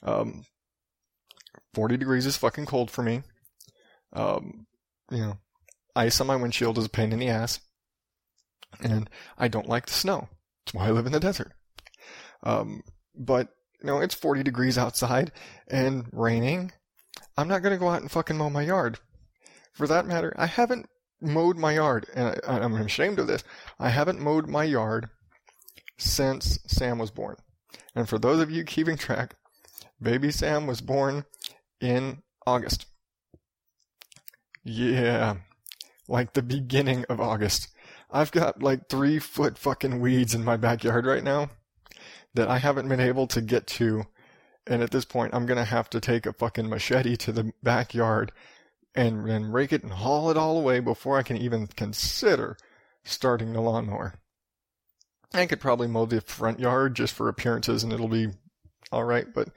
Um, 0.03 0.43
40 1.75 1.97
degrees 1.97 2.25
is 2.25 2.35
fucking 2.35 2.65
cold 2.65 2.89
for 2.89 3.03
me. 3.03 3.21
Um, 4.13 4.65
you 5.11 5.19
know, 5.19 5.37
ice 5.95 6.19
on 6.19 6.27
my 6.27 6.35
windshield 6.35 6.77
is 6.77 6.85
a 6.85 6.89
pain 6.89 7.13
in 7.13 7.19
the 7.19 7.29
ass. 7.29 7.59
And 8.81 9.09
I 9.37 9.47
don't 9.47 9.69
like 9.69 9.85
the 9.85 9.93
snow. 9.93 10.29
That's 10.65 10.73
why 10.73 10.87
I 10.87 10.91
live 10.91 11.05
in 11.05 11.11
the 11.11 11.19
desert. 11.19 11.51
Um, 12.43 12.81
but, 13.15 13.49
you 13.81 13.87
know, 13.87 13.99
it's 13.99 14.15
40 14.15 14.41
degrees 14.41 14.77
outside 14.77 15.31
and 15.67 16.07
raining. 16.11 16.71
I'm 17.37 17.47
not 17.47 17.61
gonna 17.61 17.77
go 17.77 17.89
out 17.89 18.01
and 18.01 18.11
fucking 18.11 18.37
mow 18.37 18.49
my 18.49 18.63
yard. 18.63 18.97
For 19.73 19.85
that 19.87 20.07
matter, 20.07 20.33
I 20.37 20.47
haven't 20.47 20.87
mowed 21.21 21.57
my 21.57 21.73
yard, 21.73 22.07
and 22.15 22.39
I, 22.47 22.59
I'm 22.59 22.73
ashamed 22.75 23.19
of 23.19 23.27
this. 23.27 23.43
I 23.79 23.89
haven't 23.89 24.19
mowed 24.19 24.47
my 24.47 24.63
yard 24.63 25.09
since 25.97 26.59
Sam 26.67 26.99
was 26.99 27.11
born. 27.11 27.37
And 27.95 28.07
for 28.07 28.19
those 28.19 28.41
of 28.41 28.51
you 28.51 28.63
keeping 28.63 28.97
track, 28.97 29.35
baby 30.01 30.31
Sam 30.31 30.67
was 30.67 30.81
born 30.81 31.25
in 31.79 32.21
August. 32.45 32.87
Yeah, 34.63 35.35
like 36.07 36.33
the 36.33 36.41
beginning 36.41 37.05
of 37.09 37.21
August. 37.21 37.69
I've 38.11 38.31
got 38.31 38.61
like 38.61 38.89
three 38.89 39.19
foot 39.19 39.57
fucking 39.57 39.99
weeds 39.99 40.33
in 40.33 40.43
my 40.43 40.57
backyard 40.57 41.05
right 41.05 41.23
now 41.23 41.49
that 42.33 42.47
I 42.49 42.59
haven't 42.59 42.89
been 42.89 42.99
able 42.99 43.27
to 43.27 43.41
get 43.41 43.67
to. 43.67 44.03
And 44.67 44.81
at 44.81 44.91
this 44.91 45.05
point, 45.05 45.33
I'm 45.33 45.45
gonna 45.45 45.65
have 45.65 45.89
to 45.91 46.01
take 46.01 46.25
a 46.25 46.33
fucking 46.33 46.69
machete 46.69 47.15
to 47.17 47.31
the 47.31 47.53
backyard 47.61 48.31
and 48.95 49.27
then 49.27 49.51
rake 49.51 49.73
it 49.73 49.83
and 49.83 49.91
haul 49.91 50.31
it 50.31 50.37
all 50.37 50.57
away 50.57 50.79
before 50.79 51.17
I 51.17 51.23
can 51.23 51.37
even 51.37 51.67
consider 51.67 52.57
starting 53.03 53.53
the 53.53 53.61
lawnmower. 53.61 54.15
I 55.39 55.45
could 55.45 55.59
probably 55.59 55.87
mow 55.87 56.05
the 56.05 56.21
front 56.21 56.59
yard 56.59 56.95
just 56.95 57.13
for 57.13 57.29
appearances 57.29 57.83
and 57.83 57.91
it'll 57.91 58.07
be 58.07 58.29
alright, 58.91 59.33
but 59.33 59.49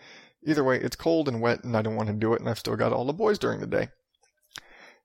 either 0.47 0.65
way, 0.65 0.79
it's 0.79 0.97
cold 0.97 1.29
and 1.29 1.41
wet 1.41 1.65
and 1.65 1.77
I 1.77 1.83
don't 1.83 1.97
want 1.97 2.09
to 2.09 2.15
do 2.15 2.35
it 2.35 2.41
and 2.41 2.49
I've 2.49 2.59
still 2.59 2.77
got 2.77 2.93
all 2.93 3.05
the 3.05 3.13
boys 3.13 3.39
during 3.39 3.61
the 3.61 3.67
day. 3.67 3.89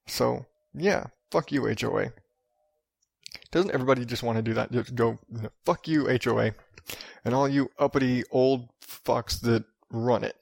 So, 0.08 0.46
yeah, 0.74 1.06
fuck 1.32 1.52
you, 1.52 1.66
HOA. 1.66 2.14
Doesn't 3.52 3.72
everybody 3.72 4.06
just 4.06 4.24
want 4.24 4.38
to 4.38 4.42
do 4.42 4.54
that? 4.56 4.72
Just 4.72 4.96
go, 4.96 5.20
fuck 5.66 5.88
you, 5.88 6.08
HOA. 6.24 6.54
And 7.24 7.34
all 7.34 7.48
you 7.48 7.70
uppity 7.80 8.24
old 8.32 8.70
fucks 8.82 9.40
that 9.42 9.64
run 9.92 10.24
it 10.24 10.36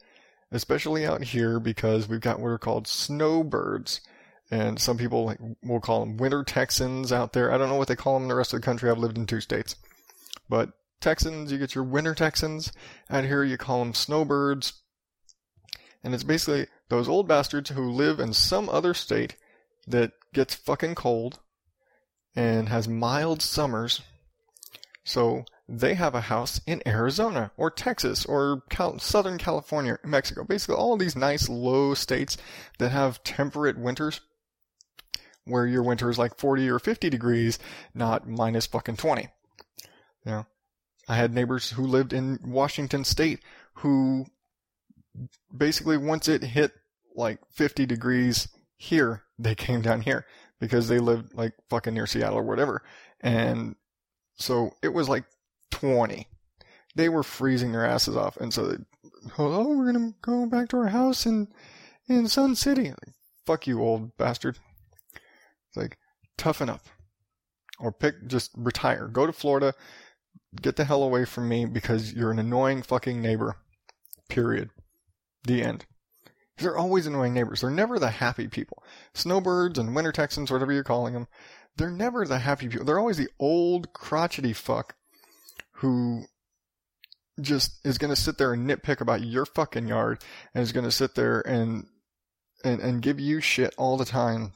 especially 0.52 1.06
out 1.06 1.24
here 1.24 1.60
because 1.60 2.08
we've 2.08 2.20
got 2.20 2.40
what 2.40 2.50
are 2.50 2.58
called 2.58 2.88
snowbirds. 2.88 4.02
And 4.50 4.80
some 4.80 4.98
people 4.98 5.24
like, 5.24 5.40
will 5.64 5.80
call 5.80 6.02
them 6.02 6.18
winter 6.18 6.44
Texans 6.44 7.14
out 7.14 7.32
there. 7.32 7.54
I 7.54 7.58
don't 7.58 7.70
know 7.70 7.76
what 7.76 7.88
they 7.88 7.96
call 7.96 8.16
them 8.16 8.24
in 8.24 8.30
the 8.30 8.36
rest 8.36 8.54
of 8.54 8.60
the 8.60 8.66
country. 8.66 8.92
I've 8.92 8.98
lived 8.98 9.18
in 9.18 9.26
two 9.26 9.40
states. 9.40 9.78
But 10.52 10.74
Texans, 11.00 11.50
you 11.50 11.58
get 11.58 11.76
your 11.76 11.86
winter 11.86 12.14
Texans. 12.14 12.74
Out 13.10 13.24
here, 13.24 13.42
you 13.42 13.58
call 13.58 13.80
them 13.80 13.94
snowbirds. 13.94 14.74
And 16.04 16.14
it's 16.14 16.26
basically 16.26 16.68
those 16.90 17.08
old 17.08 17.26
bastards 17.26 17.70
who 17.70 17.90
live 17.90 18.20
in 18.20 18.34
some 18.34 18.68
other 18.68 18.94
state 18.94 19.38
that 19.88 20.12
gets 20.34 20.54
fucking 20.54 20.96
cold 20.96 21.40
and 22.36 22.68
has 22.68 22.86
mild 22.86 23.42
summers. 23.42 24.02
So 25.06 25.46
they 25.70 25.94
have 25.94 26.16
a 26.16 26.22
house 26.22 26.60
in 26.68 26.86
Arizona 26.86 27.52
or 27.56 27.72
Texas 27.72 28.26
or 28.26 28.64
Cal- 28.70 29.00
Southern 29.00 29.38
California, 29.38 30.00
Mexico. 30.04 30.44
Basically, 30.44 30.76
all 30.76 30.98
these 30.98 31.16
nice 31.16 31.48
low 31.48 31.94
states 31.94 32.36
that 32.78 32.90
have 32.90 33.24
temperate 33.24 33.78
winters 33.78 34.20
where 35.46 35.66
your 35.66 35.84
winter 35.84 36.10
is 36.10 36.20
like 36.20 36.38
40 36.38 36.70
or 36.70 36.78
50 36.78 37.10
degrees, 37.10 37.58
not 37.94 38.28
minus 38.28 38.68
fucking 38.68 38.98
20. 38.98 39.30
You 40.26 40.32
know, 40.32 40.46
I 41.08 41.16
had 41.16 41.34
neighbors 41.34 41.72
who 41.72 41.86
lived 41.86 42.14
in 42.14 42.40
Washington 42.44 43.04
state 43.04 43.40
who 43.76 44.26
basically 45.56 45.98
once 45.98 46.28
it 46.28 46.44
hit 46.44 46.72
like 47.16 47.40
50 47.52 47.86
degrees 47.86 48.48
here, 48.78 49.24
they 49.38 49.56
came 49.56 49.82
down 49.82 50.02
here 50.02 50.26
because 50.60 50.88
they 50.88 51.00
lived 51.00 51.34
like 51.34 51.54
fucking 51.70 51.94
near 51.94 52.08
Seattle 52.08 52.40
or 52.40 52.44
whatever. 52.44 52.84
And 53.20 53.76
so 54.36 54.72
it 54.82 54.90
was 54.90 55.10
like 55.10 55.26
20. 55.72 56.28
They 56.96 57.10
were 57.10 57.24
freezing 57.24 57.72
their 57.72 57.86
asses 57.86 58.16
off. 58.16 58.38
And 58.38 58.54
so 58.54 58.68
they, 58.68 58.78
oh, 59.38 59.76
we're 59.76 59.92
going 59.92 60.12
to 60.12 60.18
go 60.22 60.46
back 60.46 60.70
to 60.70 60.78
our 60.78 60.88
house 60.88 61.26
in, 61.26 61.48
in 62.08 62.28
Sun 62.28 62.56
City. 62.56 62.90
Like, 62.90 63.16
Fuck 63.46 63.66
you, 63.66 63.82
old 63.82 64.16
bastard. 64.18 64.60
It's 65.14 65.78
like, 65.78 65.98
toughen 66.38 66.70
up. 66.70 66.86
Or 67.80 67.92
pick, 67.92 68.28
just 68.28 68.52
retire. 68.56 69.08
Go 69.08 69.26
to 69.26 69.34
Florida. 69.34 69.74
Get 70.60 70.76
the 70.76 70.86
hell 70.86 71.04
away 71.04 71.26
from 71.26 71.48
me 71.48 71.66
because 71.66 72.14
you're 72.14 72.32
an 72.32 72.40
annoying 72.40 72.82
fucking 72.82 73.22
neighbor. 73.22 73.56
Period. 74.28 74.70
The 75.44 75.64
end. 75.64 75.86
They're 76.58 76.78
always 76.78 77.08
annoying 77.08 77.34
neighbors. 77.34 77.62
They're 77.62 77.72
never 77.72 77.98
the 77.98 78.12
happy 78.12 78.48
people. 78.48 78.84
Snowbirds 79.14 79.80
and 79.80 79.96
winter 79.96 80.12
Texans, 80.12 80.52
whatever 80.52 80.72
you're 80.72 80.84
calling 80.84 81.14
them, 81.14 81.28
they're 81.78 81.90
never 81.90 82.26
the 82.26 82.40
happy 82.40 82.68
people. 82.68 82.86
They're 82.86 83.00
always 83.00 83.18
the 83.18 83.30
old 83.40 83.94
crotchety 83.94 84.54
fuck 84.54 84.96
who 85.76 86.26
just 87.40 87.84
is 87.86 87.98
going 87.98 88.14
to 88.14 88.22
sit 88.22 88.38
there 88.38 88.54
and 88.54 88.70
nitpick 88.70 89.02
about 89.02 89.24
your 89.24 89.46
fucking 89.46 89.88
yard 89.88 90.22
and 90.54 90.62
is 90.62 90.74
going 90.74 90.84
to 90.84 90.92
sit 90.92 91.16
there 91.16 91.42
and, 91.42 91.86
and, 92.64 92.80
and 92.82 93.02
give 93.02 93.20
you 93.20 93.40
shit 93.42 93.74
all 93.78 93.98
the 93.98 94.06
time. 94.06 94.54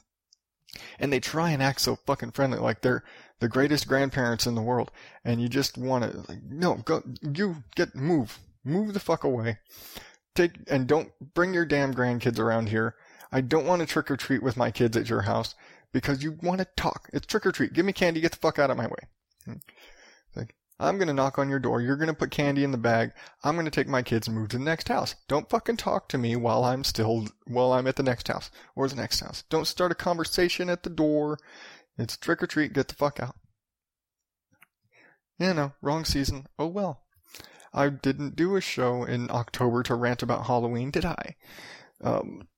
And 0.98 1.12
they 1.12 1.20
try 1.20 1.50
and 1.50 1.62
act 1.62 1.80
so 1.80 1.96
fucking 1.96 2.32
friendly, 2.32 2.58
like 2.58 2.82
they're 2.82 3.02
the 3.40 3.48
greatest 3.48 3.86
grandparents 3.88 4.46
in 4.46 4.54
the 4.54 4.62
world. 4.62 4.90
And 5.24 5.40
you 5.40 5.48
just 5.48 5.76
want 5.76 6.10
to, 6.10 6.18
like, 6.28 6.42
no, 6.48 6.74
go, 6.76 7.02
you 7.22 7.56
get, 7.74 7.94
move, 7.94 8.38
move 8.64 8.94
the 8.94 9.00
fuck 9.00 9.24
away. 9.24 9.58
Take, 10.34 10.58
and 10.68 10.86
don't 10.86 11.10
bring 11.34 11.54
your 11.54 11.64
damn 11.64 11.94
grandkids 11.94 12.38
around 12.38 12.68
here. 12.68 12.94
I 13.32 13.40
don't 13.40 13.66
want 13.66 13.80
to 13.80 13.86
trick 13.86 14.10
or 14.10 14.16
treat 14.16 14.42
with 14.42 14.56
my 14.56 14.70
kids 14.70 14.96
at 14.96 15.08
your 15.08 15.22
house 15.22 15.54
because 15.92 16.22
you 16.22 16.38
want 16.42 16.60
to 16.60 16.66
talk. 16.76 17.08
It's 17.12 17.26
trick 17.26 17.46
or 17.46 17.52
treat. 17.52 17.72
Give 17.72 17.86
me 17.86 17.92
candy. 17.92 18.20
Get 18.20 18.32
the 18.32 18.38
fuck 18.38 18.58
out 18.58 18.70
of 18.70 18.76
my 18.76 18.86
way. 18.86 19.08
Hmm. 19.44 19.54
Like, 20.34 20.54
I'm 20.78 20.98
going 20.98 21.08
to 21.08 21.14
knock 21.14 21.38
on 21.38 21.48
your 21.48 21.58
door. 21.58 21.80
You're 21.80 21.96
going 21.96 22.08
to 22.08 22.14
put 22.14 22.30
candy 22.30 22.62
in 22.62 22.70
the 22.70 22.78
bag. 22.78 23.12
I'm 23.42 23.54
going 23.54 23.64
to 23.64 23.70
take 23.70 23.88
my 23.88 24.02
kids 24.02 24.28
and 24.28 24.36
move 24.36 24.48
to 24.50 24.58
the 24.58 24.64
next 24.64 24.88
house. 24.88 25.14
Don't 25.26 25.48
fucking 25.48 25.78
talk 25.78 26.08
to 26.10 26.18
me 26.18 26.36
while 26.36 26.64
I'm 26.64 26.84
still, 26.84 27.28
while 27.46 27.72
I'm 27.72 27.86
at 27.86 27.96
the 27.96 28.02
next 28.02 28.28
house 28.28 28.50
or 28.74 28.86
the 28.88 28.96
next 28.96 29.20
house. 29.20 29.44
Don't 29.48 29.66
start 29.66 29.92
a 29.92 29.94
conversation 29.94 30.68
at 30.68 30.82
the 30.82 30.90
door. 30.90 31.38
It's 31.98 32.16
trick 32.16 32.42
or 32.42 32.46
treat. 32.46 32.72
Get 32.72 32.88
the 32.88 32.94
fuck 32.94 33.20
out. 33.20 33.36
You 35.38 35.54
know, 35.54 35.72
wrong 35.82 36.04
season. 36.04 36.46
Oh 36.58 36.66
well. 36.66 37.02
I 37.72 37.90
didn't 37.90 38.36
do 38.36 38.56
a 38.56 38.60
show 38.60 39.04
in 39.04 39.30
October 39.30 39.82
to 39.82 39.94
rant 39.94 40.22
about 40.22 40.46
Halloween, 40.46 40.90
did 40.90 41.04
I? 41.04 41.36
Um, 42.02 42.48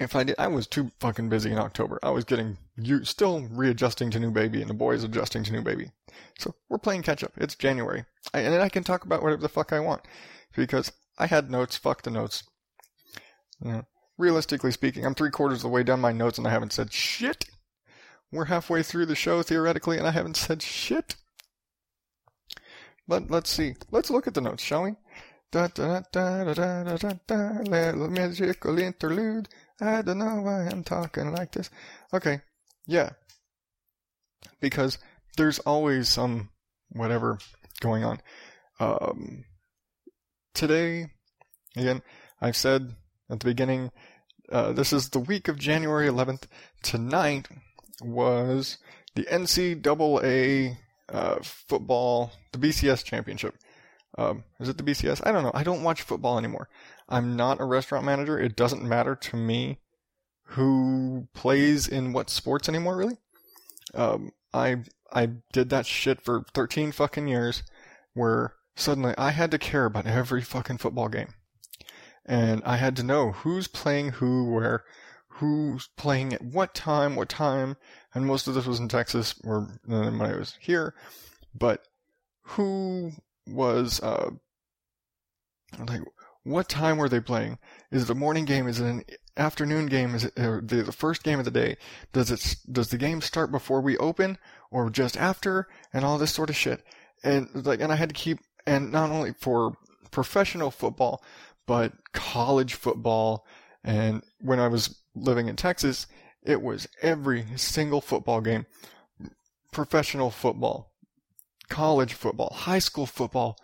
if 0.00 0.16
I 0.16 0.24
did, 0.24 0.36
I 0.38 0.48
was 0.48 0.66
too 0.66 0.90
fucking 1.00 1.28
busy 1.28 1.50
in 1.50 1.58
October. 1.58 1.98
I 2.02 2.10
was 2.10 2.24
getting 2.24 2.58
you 2.76 3.04
still 3.04 3.46
readjusting 3.50 4.10
to 4.10 4.20
new 4.20 4.30
baby, 4.30 4.60
and 4.60 4.70
the 4.70 4.74
boys 4.74 5.04
adjusting 5.04 5.44
to 5.44 5.52
new 5.52 5.62
baby. 5.62 5.90
So 6.38 6.54
we're 6.68 6.78
playing 6.78 7.02
catch 7.02 7.22
up. 7.22 7.32
It's 7.36 7.54
January, 7.54 8.04
I, 8.32 8.40
and 8.40 8.54
I 8.62 8.68
can 8.68 8.84
talk 8.84 9.04
about 9.04 9.22
whatever 9.22 9.42
the 9.42 9.48
fuck 9.48 9.72
I 9.72 9.80
want 9.80 10.02
because 10.56 10.92
I 11.18 11.26
had 11.26 11.50
notes. 11.50 11.76
Fuck 11.76 12.02
the 12.02 12.10
notes. 12.10 12.44
You 13.62 13.72
know, 13.72 13.86
realistically 14.16 14.72
speaking, 14.72 15.04
I'm 15.04 15.14
three 15.14 15.30
quarters 15.30 15.58
of 15.58 15.62
the 15.62 15.68
way 15.68 15.82
down 15.82 16.00
my 16.00 16.12
notes, 16.12 16.38
and 16.38 16.46
I 16.46 16.50
haven't 16.50 16.72
said 16.72 16.92
shit. 16.92 17.44
We're 18.30 18.46
halfway 18.46 18.82
through 18.82 19.06
the 19.06 19.14
show 19.14 19.42
theoretically, 19.42 19.98
and 19.98 20.06
I 20.06 20.10
haven't 20.10 20.36
said 20.36 20.62
shit. 20.62 21.16
But 23.06 23.30
let's 23.30 23.48
see. 23.50 23.74
Let's 23.90 24.10
look 24.10 24.26
at 24.26 24.34
the 24.34 24.42
notes, 24.42 24.62
shall 24.62 24.82
we? 24.82 24.96
Da 25.50 25.68
da 25.68 26.02
da 26.12 26.44
da 26.44 26.52
da 26.52 26.96
da 26.96 26.96
da 26.96 27.12
da 27.26 27.36
little 27.62 28.08
magical 28.08 28.78
interlude. 28.78 29.48
I 29.80 30.02
don't 30.02 30.18
know 30.18 30.42
why 30.42 30.66
I'm 30.66 30.84
talking 30.84 31.32
like 31.32 31.52
this. 31.52 31.70
Okay, 32.12 32.42
yeah. 32.86 33.10
Because 34.60 34.98
there's 35.38 35.58
always 35.60 36.08
some 36.08 36.50
whatever 36.90 37.38
going 37.80 38.04
on. 38.04 38.20
Um, 38.78 39.44
today, 40.52 41.06
again, 41.76 42.02
I've 42.42 42.56
said 42.56 42.94
at 43.30 43.40
the 43.40 43.46
beginning, 43.46 43.90
uh, 44.52 44.72
this 44.72 44.92
is 44.92 45.08
the 45.08 45.20
week 45.20 45.48
of 45.48 45.58
January 45.58 46.08
11th. 46.08 46.42
Tonight 46.82 47.48
was 48.02 48.78
the 49.14 49.24
NCAA 49.24 50.76
uh, 51.08 51.36
football, 51.42 52.32
the 52.52 52.58
BCS 52.58 53.04
championship. 53.04 53.54
Um, 54.16 54.44
is 54.58 54.68
it 54.68 54.78
the 54.78 54.82
BCS? 54.82 55.26
I 55.26 55.32
don't 55.32 55.44
know. 55.44 55.52
I 55.54 55.62
don't 55.62 55.82
watch 55.82 56.02
football 56.02 56.38
anymore. 56.38 56.68
I'm 57.08 57.36
not 57.36 57.60
a 57.60 57.64
restaurant 57.64 58.04
manager. 58.04 58.38
It 58.38 58.56
doesn't 58.56 58.82
matter 58.82 59.14
to 59.14 59.36
me 59.36 59.78
who 60.42 61.28
plays 61.34 61.86
in 61.86 62.12
what 62.12 62.30
sports 62.30 62.68
anymore, 62.68 62.96
really. 62.96 63.18
Um, 63.94 64.32
I 64.52 64.84
I 65.12 65.28
did 65.52 65.70
that 65.70 65.86
shit 65.86 66.20
for 66.20 66.44
13 66.54 66.92
fucking 66.92 67.28
years, 67.28 67.62
where 68.14 68.54
suddenly 68.76 69.14
I 69.16 69.30
had 69.30 69.50
to 69.52 69.58
care 69.58 69.84
about 69.84 70.06
every 70.06 70.42
fucking 70.42 70.78
football 70.78 71.08
game, 71.08 71.34
and 72.26 72.62
I 72.64 72.76
had 72.76 72.96
to 72.96 73.02
know 73.02 73.32
who's 73.32 73.68
playing 73.68 74.12
who, 74.12 74.50
where, 74.50 74.84
who's 75.38 75.88
playing 75.96 76.32
at 76.32 76.42
what 76.42 76.74
time, 76.74 77.16
what 77.16 77.28
time, 77.28 77.76
and 78.14 78.26
most 78.26 78.48
of 78.48 78.54
this 78.54 78.66
was 78.66 78.80
in 78.80 78.88
Texas, 78.88 79.34
or 79.44 79.68
when 79.86 80.20
I 80.20 80.36
was 80.36 80.56
here, 80.60 80.94
but 81.54 81.82
who 82.42 83.12
was 83.46 84.00
uh 84.02 84.30
like 85.86 86.02
what 86.44 86.68
time 86.68 86.96
were 86.96 87.08
they 87.08 87.20
playing? 87.20 87.58
Is 87.90 88.04
it 88.04 88.10
a 88.10 88.14
morning 88.14 88.44
game? 88.44 88.66
Is 88.66 88.80
it 88.80 88.86
an 88.86 89.04
afternoon 89.36 89.86
game? 89.86 90.14
Is 90.14 90.24
it 90.24 90.34
the, 90.34 90.82
the 90.86 90.92
first 90.92 91.22
game 91.22 91.38
of 91.38 91.44
the 91.44 91.50
day? 91.50 91.76
Does 92.12 92.30
it 92.30 92.56
does 92.70 92.88
the 92.88 92.98
game 92.98 93.20
start 93.20 93.50
before 93.50 93.80
we 93.80 93.98
open 93.98 94.38
or 94.70 94.88
just 94.90 95.16
after? 95.16 95.68
And 95.92 96.04
all 96.04 96.18
this 96.18 96.32
sort 96.32 96.50
of 96.50 96.56
shit. 96.56 96.82
And 97.22 97.48
like, 97.66 97.80
and 97.80 97.92
I 97.92 97.96
had 97.96 98.08
to 98.08 98.14
keep 98.14 98.38
and 98.66 98.90
not 98.92 99.10
only 99.10 99.34
for 99.38 99.74
professional 100.10 100.70
football, 100.70 101.22
but 101.66 101.92
college 102.12 102.74
football. 102.74 103.46
And 103.84 104.22
when 104.40 104.58
I 104.58 104.68
was 104.68 105.02
living 105.22 105.48
in 105.48 105.56
Texas, 105.56 106.06
it 106.42 106.62
was 106.62 106.88
every 107.02 107.46
single 107.56 108.00
football 108.00 108.40
game, 108.40 108.66
professional 109.72 110.30
football, 110.30 110.92
college 111.68 112.14
football, 112.14 112.52
high 112.54 112.78
school 112.78 113.06
football. 113.06 113.58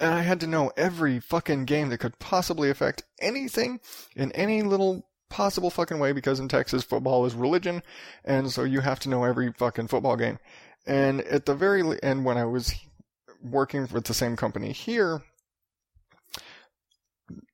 And 0.00 0.14
I 0.14 0.22
had 0.22 0.40
to 0.40 0.46
know 0.46 0.70
every 0.76 1.18
fucking 1.20 1.64
game 1.64 1.88
that 1.88 1.98
could 1.98 2.18
possibly 2.18 2.70
affect 2.70 3.02
anything 3.20 3.80
in 4.14 4.30
any 4.32 4.62
little 4.62 5.08
possible 5.28 5.70
fucking 5.70 5.98
way 5.98 6.12
because 6.12 6.40
in 6.40 6.48
Texas 6.48 6.84
football 6.84 7.26
is 7.26 7.34
religion, 7.34 7.82
and 8.24 8.50
so 8.50 8.64
you 8.64 8.80
have 8.80 9.00
to 9.00 9.08
know 9.08 9.24
every 9.24 9.52
fucking 9.52 9.88
football 9.88 10.16
game. 10.16 10.38
And 10.86 11.20
at 11.22 11.46
the 11.46 11.54
very 11.54 11.82
end, 12.02 12.24
when 12.24 12.38
I 12.38 12.44
was 12.44 12.74
working 13.42 13.86
with 13.92 14.04
the 14.04 14.14
same 14.14 14.36
company 14.36 14.72
here, 14.72 15.22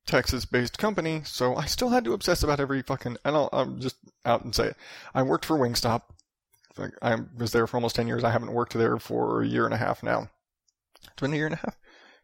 Texas-based 0.06 0.78
company, 0.78 1.22
so 1.24 1.56
I 1.56 1.66
still 1.66 1.88
had 1.88 2.04
to 2.04 2.12
obsess 2.12 2.42
about 2.42 2.60
every 2.60 2.82
fucking. 2.82 3.16
And 3.24 3.36
I'll, 3.36 3.48
I'll 3.52 3.66
just 3.66 3.96
out 4.24 4.44
and 4.44 4.54
say 4.54 4.68
it. 4.68 4.76
I 5.14 5.22
worked 5.22 5.44
for 5.44 5.58
Wingstop. 5.58 6.02
I 7.00 7.16
was 7.38 7.52
there 7.52 7.66
for 7.66 7.76
almost 7.76 7.96
ten 7.96 8.08
years. 8.08 8.24
I 8.24 8.30
haven't 8.30 8.52
worked 8.52 8.74
there 8.74 8.98
for 8.98 9.42
a 9.42 9.46
year 9.46 9.64
and 9.64 9.74
a 9.74 9.78
half 9.78 10.02
now. 10.02 10.28
It's 11.04 11.20
been 11.20 11.32
a 11.32 11.36
year 11.36 11.46
and 11.46 11.54
a 11.54 11.58
half. 11.58 11.76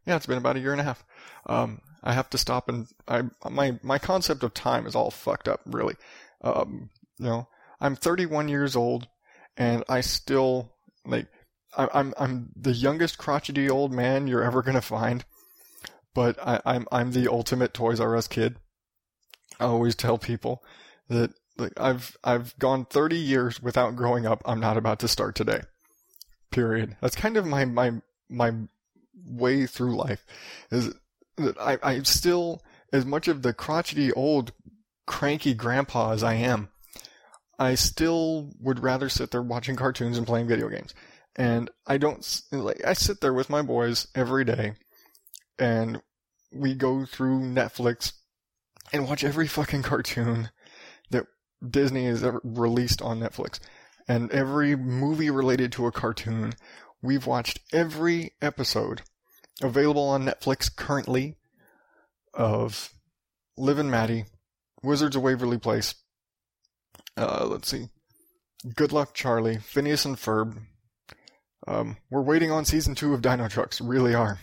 Yeah, 0.06 0.16
it's 0.16 0.26
been 0.26 0.38
about 0.38 0.56
a 0.56 0.60
year 0.60 0.72
and 0.72 0.80
a 0.80 0.84
half. 0.84 1.04
Um, 1.46 1.80
I 2.02 2.14
have 2.14 2.30
to 2.30 2.38
stop 2.38 2.68
and 2.68 2.86
I 3.06 3.24
my 3.48 3.78
my 3.82 3.98
concept 3.98 4.42
of 4.42 4.54
time 4.54 4.86
is 4.86 4.94
all 4.94 5.10
fucked 5.10 5.48
up, 5.48 5.60
really. 5.66 5.94
Um, 6.42 6.90
you 7.18 7.26
know, 7.26 7.48
I'm 7.80 7.96
31 7.96 8.48
years 8.48 8.76
old, 8.76 9.08
and 9.56 9.84
I 9.88 10.00
still 10.00 10.72
like 11.04 11.28
I, 11.76 11.88
I'm 11.92 12.14
I'm 12.18 12.50
the 12.56 12.72
youngest 12.72 13.18
crotchety 13.18 13.68
old 13.68 13.92
man 13.92 14.26
you're 14.26 14.42
ever 14.42 14.62
gonna 14.62 14.80
find, 14.80 15.24
but 16.14 16.38
I, 16.46 16.60
I'm 16.64 16.86
I'm 16.90 17.12
the 17.12 17.30
ultimate 17.30 17.74
Toys 17.74 18.00
R 18.00 18.16
Us 18.16 18.28
kid. 18.28 18.56
I 19.58 19.64
always 19.64 19.94
tell 19.94 20.18
people 20.18 20.62
that 21.08 21.32
like 21.58 21.72
I've 21.78 22.16
I've 22.24 22.58
gone 22.58 22.86
30 22.86 23.16
years 23.16 23.62
without 23.62 23.96
growing 23.96 24.26
up. 24.26 24.42
I'm 24.44 24.60
not 24.60 24.76
about 24.76 24.98
to 25.00 25.08
start 25.08 25.34
today. 25.34 25.60
Period. 26.50 26.96
That's 27.00 27.16
kind 27.16 27.36
of 27.36 27.46
my 27.46 27.64
my 27.64 28.00
my 28.28 28.52
way 29.24 29.66
through 29.66 29.96
life 29.96 30.24
is 30.70 30.94
that 31.36 31.58
I, 31.60 31.78
I 31.82 32.02
still, 32.02 32.62
as 32.92 33.04
much 33.04 33.28
of 33.28 33.42
the 33.42 33.52
crotchety 33.52 34.12
old 34.12 34.52
cranky 35.06 35.54
grandpa 35.54 36.12
as 36.12 36.22
I 36.22 36.34
am, 36.34 36.68
I 37.58 37.74
still 37.74 38.50
would 38.60 38.82
rather 38.82 39.08
sit 39.08 39.30
there 39.30 39.42
watching 39.42 39.76
cartoons 39.76 40.16
and 40.16 40.26
playing 40.26 40.48
video 40.48 40.68
games. 40.68 40.94
And 41.36 41.70
I 41.86 41.98
don't 41.98 42.42
like 42.50 42.84
I 42.84 42.94
sit 42.94 43.20
there 43.20 43.32
with 43.34 43.50
my 43.50 43.62
boys 43.62 44.08
every 44.14 44.44
day 44.44 44.74
and 45.60 46.02
we 46.52 46.74
go 46.74 47.04
through 47.04 47.40
Netflix 47.40 48.14
and 48.92 49.06
watch 49.06 49.22
every 49.22 49.46
fucking 49.46 49.82
cartoon 49.82 50.50
that 51.10 51.26
Disney 51.68 52.06
has 52.06 52.24
ever 52.24 52.40
released 52.42 53.02
on 53.02 53.20
Netflix 53.20 53.60
and 54.08 54.32
every 54.32 54.74
movie 54.74 55.30
related 55.30 55.70
to 55.72 55.86
a 55.86 55.92
cartoon. 55.92 56.54
We've 57.02 57.26
watched 57.26 57.60
every 57.72 58.32
episode 58.42 59.02
available 59.62 60.08
on 60.08 60.24
Netflix 60.24 60.74
currently 60.74 61.36
of 62.34 62.90
Liv 63.56 63.78
and 63.78 63.90
Maddie, 63.90 64.24
Wizards 64.82 65.14
of 65.14 65.22
Waverly 65.22 65.58
Place. 65.58 65.94
Uh, 67.16 67.46
let's 67.46 67.68
see. 67.68 67.88
Good 68.74 68.92
Luck 68.92 69.14
Charlie, 69.14 69.58
Phineas 69.58 70.04
and 70.04 70.16
Ferb. 70.16 70.58
Um, 71.66 71.98
we're 72.10 72.22
waiting 72.22 72.50
on 72.50 72.64
season 72.64 72.94
two 72.94 73.12
of 73.14 73.20
Dinotrux, 73.20 73.80
really 73.82 74.14
are. 74.14 74.38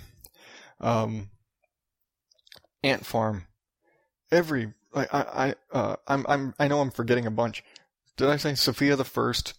Um, 0.79 1.29
Ant 2.83 3.05
Farm. 3.05 3.45
Every 4.31 4.73
like 4.93 5.13
I 5.13 5.55
I 5.73 5.77
uh, 5.77 5.95
I'm 6.07 6.25
I'm 6.27 6.53
I 6.59 6.67
know 6.67 6.81
I'm 6.81 6.91
forgetting 6.91 7.25
a 7.25 7.31
bunch. 7.31 7.63
Did 8.17 8.29
I 8.29 8.37
say 8.37 8.55
Sofia 8.55 8.95
the 8.95 9.05
First? 9.05 9.53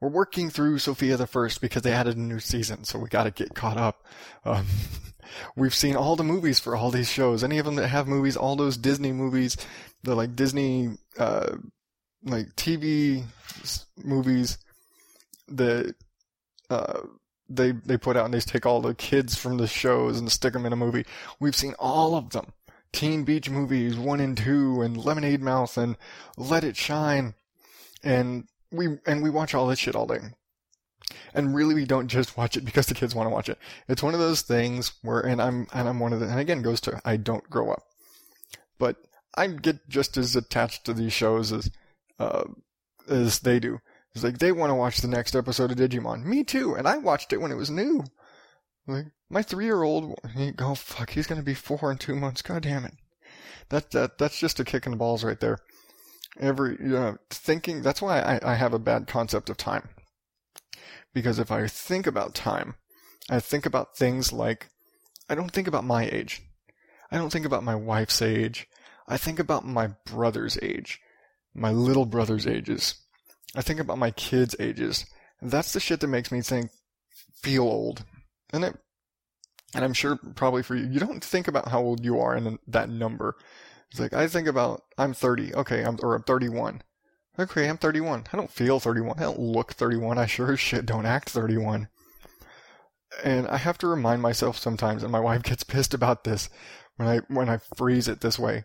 We're 0.00 0.08
working 0.08 0.48
through 0.48 0.78
Sofia 0.78 1.16
the 1.16 1.26
First 1.26 1.60
because 1.60 1.82
they 1.82 1.92
added 1.92 2.16
a 2.16 2.20
new 2.20 2.38
season, 2.38 2.84
so 2.84 2.98
we 2.98 3.08
got 3.08 3.24
to 3.24 3.30
get 3.30 3.54
caught 3.54 3.76
up. 3.76 4.06
Um, 4.44 4.66
we've 5.56 5.74
seen 5.74 5.96
all 5.96 6.16
the 6.16 6.24
movies 6.24 6.60
for 6.60 6.76
all 6.76 6.90
these 6.90 7.10
shows. 7.10 7.42
Any 7.42 7.58
of 7.58 7.64
them 7.64 7.74
that 7.76 7.88
have 7.88 8.06
movies, 8.06 8.36
all 8.36 8.56
those 8.56 8.76
Disney 8.76 9.12
movies, 9.12 9.56
the 10.04 10.14
like 10.14 10.36
Disney 10.36 10.90
uh, 11.18 11.56
like 12.24 12.54
TV 12.54 13.24
movies 14.02 14.58
that 15.48 15.94
uh, 16.70 17.00
they 17.48 17.72
they 17.72 17.96
put 17.96 18.16
out, 18.16 18.24
and 18.24 18.34
they 18.34 18.40
take 18.40 18.66
all 18.66 18.80
the 18.80 18.94
kids 18.94 19.36
from 19.36 19.56
the 19.56 19.66
shows 19.66 20.18
and 20.18 20.30
stick 20.30 20.52
them 20.52 20.66
in 20.66 20.72
a 20.72 20.76
movie. 20.76 21.06
We've 21.40 21.56
seen 21.56 21.74
all 21.78 22.14
of 22.14 22.30
them. 22.30 22.52
Teen 22.92 23.24
Beach 23.24 23.50
movies 23.50 23.96
one 23.96 24.20
and 24.20 24.36
two, 24.36 24.80
and 24.82 24.96
Lemonade 24.96 25.42
Mouth, 25.42 25.76
and 25.76 25.96
Let 26.36 26.64
It 26.64 26.76
Shine, 26.76 27.34
and 28.02 28.44
we 28.70 28.98
and 29.06 29.22
we 29.22 29.30
watch 29.30 29.54
all 29.54 29.66
this 29.66 29.78
shit 29.78 29.96
all 29.96 30.06
day. 30.06 30.18
And 31.32 31.54
really, 31.54 31.74
we 31.74 31.84
don't 31.84 32.08
just 32.08 32.36
watch 32.36 32.56
it 32.56 32.64
because 32.64 32.86
the 32.86 32.94
kids 32.94 33.14
want 33.14 33.28
to 33.28 33.34
watch 33.34 33.48
it. 33.48 33.58
It's 33.88 34.02
one 34.02 34.14
of 34.14 34.20
those 34.20 34.42
things 34.42 34.92
where, 35.02 35.20
and 35.20 35.40
I'm 35.40 35.66
and 35.72 35.88
I'm 35.88 36.00
one 36.00 36.12
of 36.12 36.20
the, 36.20 36.28
and 36.28 36.38
again 36.38 36.62
goes 36.62 36.80
to 36.82 37.00
I 37.04 37.16
don't 37.16 37.48
grow 37.48 37.70
up, 37.70 37.82
but 38.78 38.96
I 39.36 39.46
get 39.46 39.88
just 39.88 40.16
as 40.16 40.36
attached 40.36 40.84
to 40.84 40.92
these 40.92 41.12
shows 41.12 41.52
as 41.52 41.70
uh, 42.18 42.44
as 43.08 43.40
they 43.40 43.58
do. 43.58 43.80
It's 44.14 44.24
like 44.24 44.38
they 44.38 44.52
want 44.52 44.70
to 44.70 44.74
watch 44.74 44.98
the 44.98 45.08
next 45.08 45.36
episode 45.36 45.70
of 45.70 45.76
Digimon. 45.76 46.24
Me 46.24 46.42
too, 46.44 46.74
and 46.74 46.88
I 46.88 46.98
watched 46.98 47.32
it 47.32 47.40
when 47.40 47.52
it 47.52 47.56
was 47.56 47.70
new. 47.70 48.04
Like 48.86 49.06
my 49.28 49.42
three-year-old, 49.42 50.18
he, 50.34 50.52
oh 50.58 50.74
fuck, 50.74 51.10
he's 51.10 51.26
gonna 51.26 51.42
be 51.42 51.54
four 51.54 51.92
in 51.92 51.98
two 51.98 52.16
months. 52.16 52.42
God 52.42 52.62
damn 52.62 52.84
it. 52.84 52.94
That 53.68 53.90
that 53.90 54.18
that's 54.18 54.38
just 54.38 54.60
a 54.60 54.64
kick 54.64 54.86
in 54.86 54.92
the 54.92 54.98
balls 54.98 55.22
right 55.24 55.38
there. 55.38 55.58
Every 56.40 56.76
you 56.80 56.88
know, 56.88 57.18
thinking. 57.30 57.82
That's 57.82 58.00
why 58.00 58.20
I, 58.20 58.52
I 58.52 58.54
have 58.54 58.72
a 58.72 58.78
bad 58.78 59.06
concept 59.06 59.50
of 59.50 59.56
time. 59.56 59.88
Because 61.12 61.38
if 61.38 61.50
I 61.50 61.66
think 61.66 62.06
about 62.06 62.34
time, 62.34 62.76
I 63.28 63.40
think 63.40 63.66
about 63.66 63.96
things 63.96 64.32
like 64.32 64.68
I 65.28 65.34
don't 65.34 65.52
think 65.52 65.68
about 65.68 65.84
my 65.84 66.08
age. 66.08 66.42
I 67.10 67.18
don't 67.18 67.30
think 67.30 67.46
about 67.46 67.64
my 67.64 67.74
wife's 67.74 68.22
age. 68.22 68.66
I 69.06 69.16
think 69.16 69.38
about 69.38 69.66
my 69.66 69.90
brother's 70.06 70.58
age, 70.62 71.00
my 71.54 71.70
little 71.70 72.06
brother's 72.06 72.46
ages. 72.46 72.94
I 73.54 73.62
think 73.62 73.80
about 73.80 73.98
my 73.98 74.10
kids' 74.10 74.56
ages. 74.58 75.06
That's 75.40 75.72
the 75.72 75.80
shit 75.80 76.00
that 76.00 76.08
makes 76.08 76.32
me 76.32 76.42
think, 76.42 76.70
feel 77.42 77.62
old. 77.62 78.04
And 78.52 78.64
it, 78.64 78.76
and 79.74 79.84
I'm 79.84 79.92
sure 79.92 80.18
probably 80.34 80.62
for 80.62 80.74
you, 80.74 80.86
you 80.86 81.00
don't 81.00 81.22
think 81.22 81.48
about 81.48 81.68
how 81.68 81.80
old 81.80 82.04
you 82.04 82.18
are 82.20 82.36
in 82.36 82.58
that 82.66 82.88
number. 82.88 83.36
It's 83.90 84.00
like, 84.00 84.12
I 84.12 84.26
think 84.28 84.48
about, 84.48 84.82
I'm 84.96 85.14
30. 85.14 85.54
Okay, 85.54 85.84
I'm, 85.84 85.98
or 86.02 86.14
I'm 86.14 86.22
31. 86.22 86.82
Okay, 87.38 87.68
I'm 87.68 87.78
31. 87.78 88.24
I 88.32 88.36
don't 88.36 88.50
feel 88.50 88.80
31. 88.80 89.18
I 89.18 89.22
don't 89.22 89.38
look 89.38 89.74
31. 89.74 90.18
I 90.18 90.26
sure 90.26 90.52
as 90.52 90.60
shit 90.60 90.86
don't 90.86 91.06
act 91.06 91.30
31. 91.30 91.88
And 93.24 93.46
I 93.48 93.56
have 93.56 93.78
to 93.78 93.86
remind 93.86 94.20
myself 94.20 94.58
sometimes, 94.58 95.02
and 95.02 95.12
my 95.12 95.20
wife 95.20 95.42
gets 95.42 95.62
pissed 95.62 95.94
about 95.94 96.24
this 96.24 96.50
when 96.96 97.08
I, 97.08 97.18
when 97.28 97.48
I 97.48 97.58
freeze 97.76 98.08
it 98.08 98.20
this 98.20 98.38
way. 98.38 98.64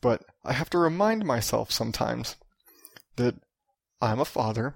But 0.00 0.24
I 0.44 0.52
have 0.52 0.70
to 0.70 0.78
remind 0.78 1.24
myself 1.24 1.70
sometimes 1.70 2.36
that 3.16 3.34
I'm 4.04 4.20
a 4.20 4.24
father. 4.24 4.74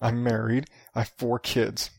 I'm 0.00 0.22
married. 0.22 0.66
I 0.94 1.00
have 1.00 1.12
four 1.18 1.38
kids. 1.38 1.90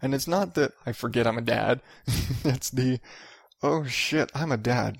And 0.00 0.14
it's 0.14 0.26
not 0.26 0.54
that 0.54 0.72
I 0.86 0.92
forget 0.92 1.26
I'm 1.26 1.38
a 1.38 1.42
dad. 1.42 1.82
it's 2.44 2.70
the, 2.70 3.00
oh 3.62 3.84
shit, 3.84 4.30
I'm 4.34 4.50
a 4.50 4.56
dad. 4.56 4.98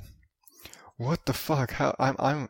What 0.96 1.24
the 1.24 1.32
fuck? 1.32 1.72
How 1.72 1.96
I'm 1.98 2.14
I'm 2.18 2.48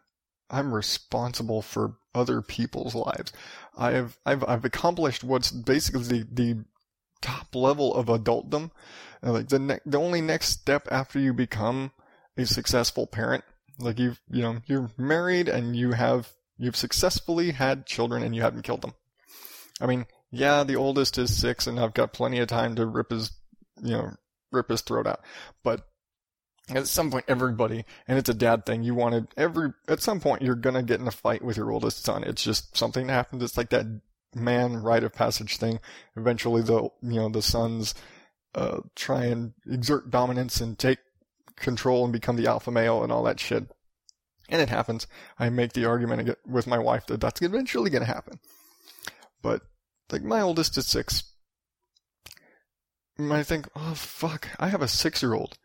I'm 0.50 0.74
responsible 0.74 1.62
for 1.62 1.98
other 2.12 2.42
people's 2.42 2.96
lives. 2.96 3.32
I've 3.78 4.18
I've 4.26 4.42
I've 4.48 4.64
accomplished 4.64 5.22
what's 5.22 5.52
basically 5.52 6.24
the, 6.24 6.26
the 6.32 6.64
top 7.22 7.54
level 7.54 7.94
of 7.94 8.06
adultdom. 8.06 8.72
Like 9.22 9.48
the 9.48 9.60
ne- 9.60 9.80
the 9.86 9.98
only 9.98 10.20
next 10.20 10.48
step 10.48 10.88
after 10.90 11.20
you 11.20 11.32
become 11.32 11.92
a 12.36 12.44
successful 12.44 13.06
parent, 13.06 13.44
like 13.78 14.00
you've 14.00 14.20
you 14.28 14.42
know 14.42 14.56
you're 14.66 14.90
married 14.98 15.48
and 15.48 15.76
you 15.76 15.92
have 15.92 16.32
you've 16.60 16.76
successfully 16.76 17.52
had 17.52 17.86
children 17.86 18.22
and 18.22 18.36
you 18.36 18.42
haven't 18.42 18.62
killed 18.62 18.82
them. 18.82 18.92
I 19.80 19.86
mean, 19.86 20.06
yeah, 20.30 20.62
the 20.62 20.76
oldest 20.76 21.16
is 21.18 21.36
six, 21.36 21.66
and 21.66 21.80
I've 21.80 21.94
got 21.94 22.12
plenty 22.12 22.38
of 22.38 22.48
time 22.48 22.76
to 22.76 22.86
rip 22.86 23.10
his 23.10 23.32
you 23.82 23.92
know 23.92 24.12
rip 24.52 24.68
his 24.68 24.82
throat 24.82 25.06
out, 25.06 25.20
but 25.64 25.86
at 26.68 26.86
some 26.86 27.10
point 27.10 27.24
everybody 27.26 27.84
and 28.06 28.16
it's 28.16 28.28
a 28.28 28.34
dad 28.34 28.64
thing 28.64 28.84
you 28.84 28.94
wanted 28.94 29.26
every 29.36 29.72
at 29.88 30.00
some 30.00 30.20
point 30.20 30.42
you're 30.42 30.54
gonna 30.54 30.84
get 30.84 31.00
in 31.00 31.08
a 31.08 31.12
fight 31.12 31.42
with 31.42 31.56
your 31.56 31.72
oldest 31.72 32.04
son. 32.04 32.22
It's 32.22 32.44
just 32.44 32.76
something 32.76 33.06
that 33.06 33.12
happens. 33.12 33.42
It's 33.42 33.56
like 33.56 33.70
that 33.70 33.86
man 34.34 34.76
rite 34.76 35.02
of 35.02 35.12
passage 35.12 35.56
thing. 35.56 35.80
Eventually 36.16 36.62
the 36.62 36.82
you 37.02 37.20
know 37.20 37.28
the 37.28 37.42
sons 37.42 37.94
uh 38.54 38.80
try 38.94 39.24
and 39.24 39.54
exert 39.68 40.10
dominance 40.10 40.60
and 40.60 40.78
take 40.78 40.98
control 41.56 42.04
and 42.04 42.12
become 42.12 42.36
the 42.36 42.46
alpha 42.46 42.70
male 42.70 43.02
and 43.02 43.10
all 43.10 43.24
that 43.24 43.40
shit 43.40 43.66
and 44.50 44.60
it 44.60 44.68
happens 44.68 45.06
i 45.38 45.48
make 45.48 45.72
the 45.72 45.84
argument 45.84 46.36
with 46.46 46.66
my 46.66 46.78
wife 46.78 47.06
that 47.06 47.20
that's 47.20 47.40
eventually 47.40 47.90
gonna 47.90 48.04
happen 48.04 48.38
but 49.42 49.62
like 50.12 50.22
my 50.22 50.40
oldest 50.40 50.76
is 50.76 50.86
six 50.86 51.24
I 53.18 53.42
think, 53.42 53.68
oh 53.76 53.92
fuck, 53.92 54.48
I 54.58 54.68
have 54.68 54.80
a 54.80 54.88
six 54.88 55.20
year 55.20 55.34
old 55.34 55.58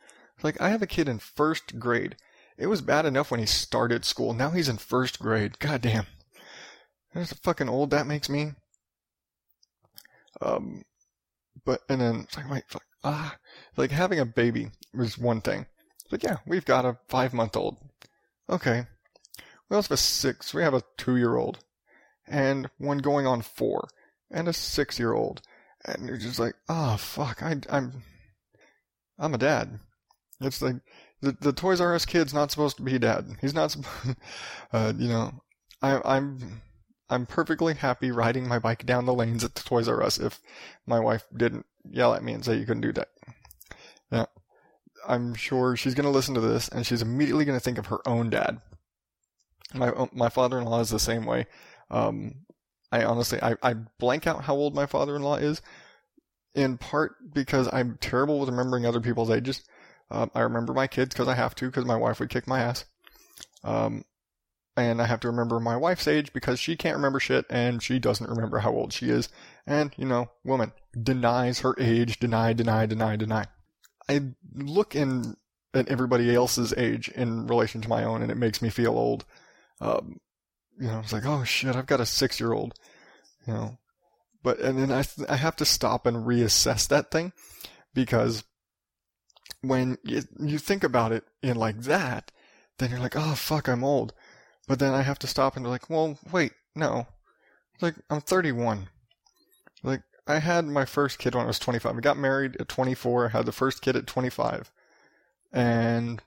like, 0.43 0.60
I 0.60 0.69
have 0.69 0.82
a 0.82 0.88
kid 0.88 1.08
in 1.08 1.19
first 1.19 1.80
grade. 1.80 2.15
It 2.58 2.67
was 2.67 2.82
bad 2.82 3.06
enough 3.06 3.32
when 3.32 3.39
he 3.39 3.45
started 3.45 4.06
school. 4.06 4.34
Now 4.34 4.52
he's 4.52 4.69
in 4.69 4.78
first 4.78 5.19
grade. 5.19 5.60
God 5.60 5.82
damn. 5.82 6.06
That's 7.13 7.34
fucking 7.34 7.69
old 7.69 7.91
that 7.91 8.08
makes 8.08 8.30
me. 8.30 8.52
Um, 10.41 10.84
but, 11.65 11.82
and 11.89 12.02
then, 12.02 12.28
like, 12.36 12.50
wait, 12.50 12.63
fuck, 12.67 12.84
ah, 13.04 13.38
like 13.78 13.91
having 13.91 14.19
a 14.19 14.26
baby 14.26 14.71
was 14.93 15.17
one 15.17 15.41
thing. 15.41 15.65
But 16.12 16.24
yeah, 16.24 16.38
we've 16.45 16.65
got 16.65 16.86
a 16.86 16.98
five 17.08 17.34
month 17.34 17.56
old. 17.56 17.78
Okay. 18.49 18.86
We 19.69 19.75
also 19.75 19.88
have 19.88 19.91
a 19.91 19.97
six, 19.97 20.53
we 20.53 20.62
have 20.62 20.73
a 20.73 20.84
two 20.97 21.17
year 21.17 21.36
old. 21.36 21.60
And 22.27 22.69
one 22.77 22.99
going 22.99 23.27
on 23.27 23.41
four. 23.41 23.88
And 24.31 24.47
a 24.47 24.53
six 24.53 24.99
year 24.99 25.13
old. 25.13 25.41
And 25.86 26.08
you're 26.08 26.17
just 26.17 26.39
like, 26.39 26.55
oh 26.67 26.97
fuck, 26.97 27.43
I, 27.43 27.58
I'm, 27.69 28.03
I'm 29.19 29.34
a 29.34 29.38
dad. 29.38 29.79
It's 30.41 30.62
like 30.62 30.75
the 31.21 31.36
the 31.39 31.53
Toys 31.53 31.81
R 31.81 31.95
Us 31.95 32.05
kid's 32.05 32.34
not 32.34 32.51
supposed 32.51 32.77
to 32.77 32.84
be 32.84 32.99
dad. 32.99 33.25
He's 33.41 33.53
not. 33.53 33.75
uh, 34.73 34.93
you 34.97 35.08
know, 35.08 35.31
I, 35.81 36.01
I'm 36.03 36.62
I'm 37.10 37.25
perfectly 37.25 37.73
happy 37.73 38.12
riding 38.12 38.47
my 38.47 38.60
bike 38.60 38.86
down 38.86 39.05
the 39.05 39.13
lanes 39.13 39.43
at 39.43 39.55
the 39.55 39.63
Toys 39.63 39.88
R 39.88 40.03
Us 40.03 40.17
if 40.17 40.39
my 40.86 40.99
wife 40.99 41.25
didn't 41.36 41.65
yell 41.89 42.13
at 42.13 42.23
me 42.23 42.34
and 42.34 42.43
say 42.43 42.58
you 42.58 42.65
couldn't 42.65 42.81
do 42.81 42.93
that. 42.93 43.10
I'm 45.08 45.34
sure 45.36 45.76
she's 45.76 45.94
going 45.94 46.06
to 46.06 46.10
listen 46.12 46.36
to 46.36 46.41
this 46.41 46.68
and 46.70 46.86
she's 46.86 47.02
immediately 47.02 47.46
going 47.46 47.58
to 47.58 47.63
think 47.63 47.78
of 47.78 47.88
her 47.88 48.00
own 48.08 48.30
dad. 48.30 48.62
My 49.74 49.91
my 50.13 50.30
father-in-law 50.30 50.80
is 50.82 50.89
the 50.89 51.00
same 51.00 51.26
way. 51.26 51.48
Um, 51.89 52.46
I 52.91 53.04
honestly 53.04 53.41
I, 53.41 53.56
I 53.62 53.74
blank 54.00 54.28
out 54.28 54.44
how 54.44 54.56
old 54.56 54.76
my 54.76 54.86
father-in-law 54.86 55.36
is, 55.38 55.62
in 56.54 56.78
part 56.78 57.15
because 57.34 57.68
I'm 57.74 57.98
terrible 58.00 58.39
with 58.39 58.50
remembering 58.50 58.86
other 58.86 59.02
people's 59.02 59.30
ages. 59.32 59.63
Um, 60.12 60.32
I 60.36 60.41
remember 60.41 60.74
my 60.74 60.88
kids 60.88 61.13
because 61.13 61.28
I 61.28 61.34
have 61.34 61.56
to, 61.56 61.65
because 61.65 61.86
my 61.86 61.96
wife 61.96 62.20
would 62.20 62.30
kick 62.30 62.48
my 62.48 62.60
ass. 62.60 62.86
Um, 63.63 64.06
and 64.78 65.02
I 65.02 65.06
have 65.06 65.22
to 65.22 65.30
remember 65.30 65.60
my 65.60 65.78
wife's 65.78 66.08
age 66.08 66.34
because 66.34 66.60
she 66.60 66.76
can't 66.76 66.98
remember 66.98 67.20
shit 67.20 67.46
and 67.50 67.82
she 67.82 67.98
doesn't 67.98 68.30
remember 68.30 68.60
how 68.60 68.72
old 68.72 68.94
she 68.94 69.10
is. 69.10 69.30
And, 69.65 69.94
you 69.98 70.06
know, 70.06 70.30
woman 70.44 70.74
denies 71.02 71.60
her 71.60 71.76
age, 71.80 72.20
deny, 72.20 72.54
deny, 72.54 72.86
deny, 72.86 73.15
deny. 73.15 73.46
I 74.10 74.22
look 74.54 74.96
in 74.96 75.36
at 75.74 75.89
everybody 75.89 76.34
else's 76.34 76.74
age 76.78 77.10
in 77.10 77.48
relation 77.48 77.82
to 77.82 77.89
my 77.89 78.04
own 78.04 78.22
and 78.22 78.32
it 78.32 78.38
makes 78.38 78.62
me 78.62 78.70
feel 78.70 78.98
old. 78.98 79.26
Um, 79.82 80.20
you 80.80 80.88
know, 80.88 81.00
it's 81.00 81.13
like, 81.13 81.26
oh 81.26 81.44
shit, 81.44 81.76
I've 81.76 81.86
got 81.86 82.02
a 82.02 82.06
six 82.06 82.39
year 82.39 82.54
old, 82.54 82.74
you 83.46 83.54
know, 83.54 83.78
but, 84.44 84.60
and 84.60 84.78
then 84.78 84.91
I, 84.91 85.04
th- 85.04 85.28
I 85.30 85.36
have 85.36 85.56
to 85.58 85.65
stop 85.65 86.06
and 86.06 86.26
reassess 86.26 86.88
that 86.88 87.12
thing 87.12 87.34
because 87.94 88.44
when 89.62 89.98
you, 90.04 90.22
you 90.39 90.58
think 90.58 90.84
about 90.84 91.12
it 91.12 91.24
in 91.41 91.58
like 91.58 91.82
that, 91.82 92.32
then 92.78 92.91
you're 92.91 93.00
like, 93.00 93.15
oh 93.15 93.36
fuck, 93.36 93.68
I'm 93.68 93.84
old. 93.84 94.13
But 94.68 94.80
then 94.80 94.94
I 94.94 95.02
have 95.02 95.20
to 95.20 95.28
stop 95.28 95.56
and 95.56 95.63
be 95.63 95.70
like, 95.70 95.89
well, 95.89 96.18
wait, 96.32 96.52
no. 96.76 97.08
Like, 97.82 97.96
I'm 98.10 98.22
31. 98.22 98.88
Like, 99.84 100.02
I 100.28 100.40
had 100.40 100.66
my 100.66 100.86
first 100.86 101.20
kid 101.20 101.36
when 101.36 101.44
I 101.44 101.48
was 101.48 101.60
25. 101.60 101.98
I 101.98 102.00
got 102.00 102.18
married 102.18 102.58
at 102.60 102.68
24, 102.68 103.30
had 103.30 103.46
the 103.46 103.52
first 103.52 103.82
kid 103.82 103.96
at 103.96 104.08
25. 104.08 104.72
And, 105.54 106.22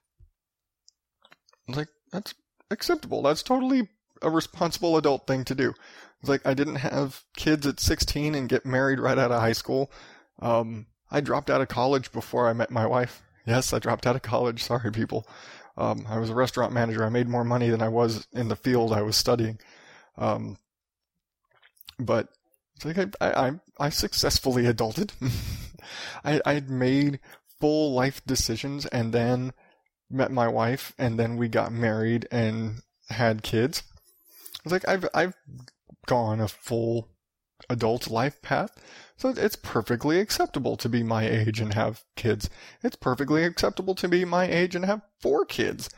like, 1.69 1.89
that's 2.13 2.35
acceptable. 2.71 3.23
That's 3.23 3.43
totally 3.43 3.89
a 4.23 4.31
responsible 4.31 4.97
adult 4.97 5.27
thing 5.27 5.45
to 5.45 5.55
do. 5.55 5.75
It's 6.21 6.29
like, 6.29 6.47
I 6.47 6.55
didn't 6.55 6.77
have 6.77 7.25
kids 7.37 7.67
at 7.67 7.81
16 7.81 8.35
and 8.35 8.49
get 8.49 8.65
married 8.65 9.01
right 9.01 9.19
out 9.19 9.33
of 9.33 9.41
high 9.41 9.53
school. 9.53 9.91
Um, 10.41 10.87
I 11.11 11.21
dropped 11.21 11.51
out 11.51 11.61
of 11.61 11.69
college 11.69 12.13
before 12.13 12.49
I 12.49 12.53
met 12.53 12.71
my 12.71 12.87
wife. 12.87 13.23
Yes, 13.47 13.73
I 13.73 13.79
dropped 13.79 14.07
out 14.07 14.17
of 14.17 14.23
college. 14.23 14.63
Sorry, 14.63 14.93
people. 14.93 15.27
Um, 15.77 16.07
I 16.09 16.19
was 16.19 16.31
a 16.31 16.35
restaurant 16.35 16.73
manager. 16.73 17.05
I 17.05 17.09
made 17.09 17.29
more 17.29 17.45
money 17.45 17.71
than 17.71 17.83
I 17.83 17.89
was 17.89 18.27
in 18.33 18.49
the 18.49 18.57
field 18.57 18.93
I 18.93 19.03
was 19.03 19.17
studying. 19.17 19.59
Um, 20.17 20.59
but 21.99 22.29
it's 22.79 22.85
like 22.85 23.17
I, 23.21 23.49
I, 23.49 23.53
I 23.79 23.89
successfully 23.89 24.65
adulted. 24.65 25.11
I, 26.25 26.41
I'd 26.47 26.71
made 26.71 27.19
full 27.61 27.93
life 27.93 28.23
decisions 28.25 28.87
and 28.87 29.13
then 29.13 29.53
met 30.09 30.31
my 30.31 30.47
wife 30.47 30.93
and 30.97 31.19
then 31.19 31.37
we 31.37 31.49
got 31.49 31.73
married 31.73 32.29
and 32.31 32.83
had 33.11 33.43
kids. 33.43 33.83
It's 34.65 34.73
like 34.73 34.87
I've, 34.89 35.09
I've 35.13 35.35
gone 36.07 36.41
a 36.41 36.47
full 36.47 37.09
adult 37.69 38.09
life 38.09 38.41
path. 38.43 38.71
So 39.17 39.31
it's 39.31 39.57
perfectly 39.57 40.21
acceptable 40.21 40.77
to 40.77 40.89
be 40.89 41.03
my 41.03 41.29
age 41.29 41.61
and 41.61 41.75
have 41.75 42.05
kids. 42.15 42.49
It's 42.85 42.95
perfectly 42.95 43.43
acceptable 43.43 43.97
to 43.97 44.09
be 44.09 44.25
my 44.25 44.47
age 44.47 44.77
and 44.77 44.85
have 44.85 45.03
four 45.21 45.45
kids. 45.45 45.91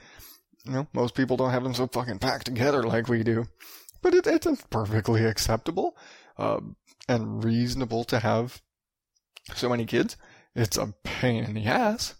You 0.64 0.72
know, 0.72 0.88
most 0.94 1.14
people 1.14 1.36
don't 1.36 1.50
have 1.50 1.62
them 1.62 1.74
so 1.74 1.86
fucking 1.86 2.20
packed 2.20 2.46
together 2.46 2.82
like 2.82 3.08
we 3.08 3.22
do. 3.22 3.44
But 4.00 4.14
it, 4.14 4.26
it's 4.26 4.46
perfectly 4.70 5.26
acceptable 5.26 5.94
uh, 6.36 6.60
and 7.08 7.44
reasonable 7.44 8.04
to 8.04 8.20
have 8.20 8.62
so 9.54 9.68
many 9.68 9.84
kids. 9.84 10.16
It's 10.54 10.76
a 10.76 10.94
pain 11.04 11.44
in 11.44 11.54
the 11.54 11.66
ass, 11.66 12.14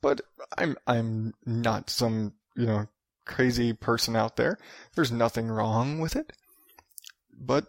but 0.00 0.20
I'm 0.58 0.76
I'm 0.86 1.34
not 1.46 1.90
some 1.90 2.34
you 2.56 2.66
know 2.66 2.86
crazy 3.24 3.72
person 3.72 4.16
out 4.16 4.36
there. 4.36 4.58
There's 4.94 5.12
nothing 5.12 5.48
wrong 5.48 6.00
with 6.00 6.16
it. 6.16 6.32
But 7.32 7.66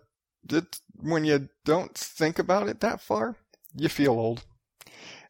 it, 0.49 0.79
when 0.95 1.25
you 1.25 1.49
don't 1.65 1.95
think 1.95 2.39
about 2.39 2.67
it 2.67 2.79
that 2.81 3.01
far, 3.01 3.37
you 3.75 3.89
feel 3.89 4.11
old. 4.11 4.43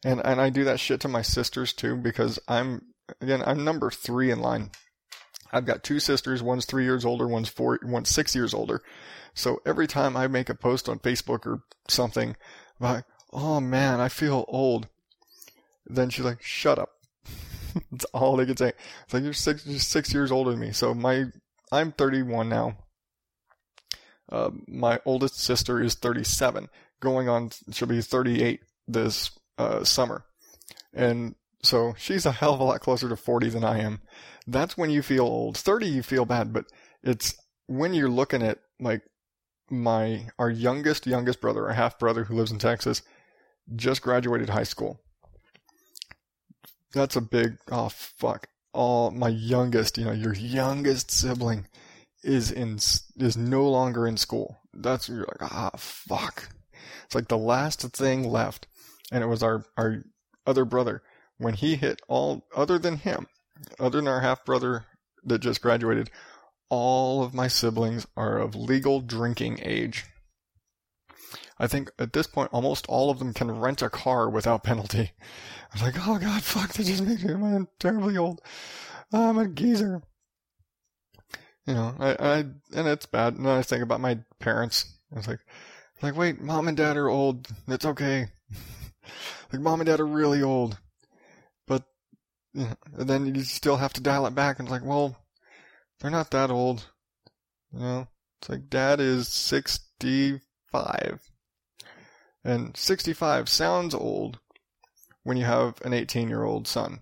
And 0.04 0.20
and 0.24 0.40
I 0.40 0.50
do 0.50 0.64
that 0.64 0.80
shit 0.80 1.00
to 1.00 1.08
my 1.08 1.22
sisters 1.22 1.72
too 1.72 1.96
because 1.96 2.38
I'm 2.48 2.82
again 3.20 3.42
I'm 3.44 3.64
number 3.64 3.90
three 3.90 4.30
in 4.30 4.40
line. 4.40 4.70
I've 5.52 5.66
got 5.66 5.84
two 5.84 6.00
sisters. 6.00 6.42
One's 6.42 6.64
three 6.64 6.84
years 6.84 7.04
older. 7.04 7.28
One's 7.28 7.48
four. 7.48 7.78
One's 7.82 8.08
six 8.08 8.34
years 8.34 8.54
older. 8.54 8.82
So 9.34 9.60
every 9.66 9.86
time 9.86 10.16
I 10.16 10.26
make 10.26 10.48
a 10.48 10.54
post 10.54 10.88
on 10.88 10.98
Facebook 10.98 11.46
or 11.46 11.62
something, 11.88 12.36
I'm 12.80 12.94
like, 12.94 13.04
oh 13.32 13.60
man, 13.60 14.00
I 14.00 14.08
feel 14.08 14.44
old. 14.48 14.88
Then 15.86 16.10
she's 16.10 16.24
like, 16.24 16.42
shut 16.42 16.78
up. 16.78 16.90
That's 17.90 18.04
all 18.06 18.36
they 18.36 18.46
can 18.46 18.56
say. 18.56 18.72
It's 19.04 19.14
like 19.14 19.22
you're 19.22 19.32
six, 19.32 19.66
you're 19.66 19.78
six 19.78 20.14
years 20.14 20.32
older 20.32 20.52
than 20.52 20.60
me. 20.60 20.72
So 20.72 20.94
my, 20.94 21.26
I'm 21.70 21.92
31 21.92 22.48
now. 22.48 22.78
Uh, 24.30 24.50
my 24.66 25.00
oldest 25.04 25.38
sister 25.38 25.82
is 25.82 25.94
37, 25.94 26.68
going 27.00 27.28
on, 27.28 27.50
she'll 27.70 27.86
be 27.86 28.00
38 28.00 28.60
this 28.88 29.30
uh, 29.58 29.84
summer. 29.84 30.24
And 30.94 31.34
so 31.64 31.94
she's 31.96 32.26
a 32.26 32.32
hell 32.32 32.54
of 32.54 32.60
a 32.60 32.64
lot 32.64 32.80
closer 32.80 33.08
to 33.08 33.16
40 33.16 33.50
than 33.50 33.64
I 33.64 33.80
am. 33.80 34.00
That's 34.46 34.76
when 34.76 34.90
you 34.90 35.02
feel 35.02 35.24
old. 35.24 35.56
30, 35.56 35.86
you 35.86 36.02
feel 36.02 36.24
bad, 36.24 36.52
but 36.52 36.66
it's 37.02 37.34
when 37.66 37.94
you're 37.94 38.08
looking 38.08 38.42
at 38.42 38.58
like 38.78 39.02
my, 39.70 40.26
our 40.38 40.50
youngest, 40.50 41.06
youngest 41.06 41.40
brother, 41.40 41.66
our 41.66 41.74
half 41.74 41.98
brother 41.98 42.24
who 42.24 42.34
lives 42.34 42.52
in 42.52 42.58
Texas, 42.58 43.02
just 43.74 44.02
graduated 44.02 44.50
high 44.50 44.64
school. 44.64 45.00
That's 46.92 47.16
a 47.16 47.20
big, 47.20 47.56
oh 47.70 47.88
fuck. 47.88 48.48
All 48.72 49.10
my 49.10 49.28
youngest, 49.28 49.98
you 49.98 50.04
know, 50.04 50.12
your 50.12 50.34
youngest 50.34 51.10
sibling 51.10 51.66
is 52.22 52.50
in 52.50 52.76
is 52.76 53.36
no 53.36 53.68
longer 53.68 54.06
in 54.06 54.16
school. 54.16 54.58
That's 54.72 55.08
you're 55.08 55.26
like 55.40 55.52
ah 55.52 55.70
fuck. 55.76 56.48
It's 57.04 57.14
like 57.14 57.28
the 57.28 57.38
last 57.38 57.82
thing 57.82 58.28
left, 58.28 58.66
and 59.12 59.22
it 59.22 59.26
was 59.26 59.42
our 59.42 59.64
our 59.76 60.02
other 60.46 60.64
brother 60.64 61.02
when 61.38 61.54
he 61.54 61.76
hit 61.76 62.00
all 62.08 62.46
other 62.54 62.78
than 62.78 62.96
him, 62.96 63.26
other 63.78 63.98
than 63.98 64.08
our 64.08 64.20
half 64.20 64.44
brother 64.44 64.86
that 65.24 65.40
just 65.40 65.62
graduated. 65.62 66.10
All 66.70 67.22
of 67.22 67.34
my 67.34 67.48
siblings 67.48 68.06
are 68.16 68.38
of 68.38 68.54
legal 68.54 69.00
drinking 69.00 69.60
age. 69.62 70.04
I 71.58 71.66
think 71.66 71.90
at 71.98 72.12
this 72.12 72.26
point, 72.26 72.50
almost 72.52 72.86
all 72.88 73.10
of 73.10 73.18
them 73.18 73.32
can 73.32 73.50
rent 73.50 73.82
a 73.82 73.88
car 73.88 74.28
without 74.28 74.64
penalty. 74.64 75.12
I 75.72 75.74
was 75.74 75.82
like, 75.82 75.94
oh 76.06 76.18
god, 76.18 76.42
fuck, 76.42 76.72
that 76.72 76.84
just 76.84 77.04
makes 77.04 77.22
me 77.22 77.34
I'm 77.34 77.68
terribly 77.78 78.16
old. 78.16 78.40
Oh, 79.12 79.30
I'm 79.30 79.38
a 79.38 79.48
geezer. 79.48 80.02
You 81.66 81.74
know, 81.74 81.94
I, 81.98 82.16
I, 82.18 82.36
and 82.74 82.88
it's 82.88 83.06
bad. 83.06 83.34
And 83.34 83.48
I 83.48 83.62
think 83.62 83.82
about 83.82 84.00
my 84.00 84.18
parents. 84.38 84.98
I 85.12 85.16
was 85.16 85.28
like, 85.28 85.40
like, 86.02 86.16
wait, 86.16 86.40
mom 86.40 86.68
and 86.68 86.76
dad 86.76 86.96
are 86.96 87.08
old. 87.08 87.48
It's 87.68 87.86
okay. 87.86 88.26
like, 89.52 89.62
mom 89.62 89.80
and 89.80 89.86
dad 89.86 90.00
are 90.00 90.06
really 90.06 90.42
old. 90.42 90.78
And 92.96 93.08
then 93.08 93.34
you 93.34 93.42
still 93.42 93.78
have 93.78 93.92
to 93.94 94.00
dial 94.00 94.26
it 94.26 94.34
back 94.34 94.58
and 94.58 94.68
it's 94.68 94.72
like, 94.72 94.84
well, 94.84 95.16
they're 96.00 96.10
not 96.10 96.30
that 96.30 96.50
old. 96.50 96.86
You 97.72 97.80
know, 97.80 98.08
it's 98.40 98.48
like 98.48 98.68
dad 98.68 99.00
is 99.00 99.28
65. 99.28 100.40
And 102.44 102.76
65 102.76 103.48
sounds 103.48 103.94
old 103.94 104.38
when 105.22 105.36
you 105.36 105.44
have 105.44 105.80
an 105.82 105.92
18 105.92 106.28
year 106.28 106.44
old 106.44 106.68
son. 106.68 107.00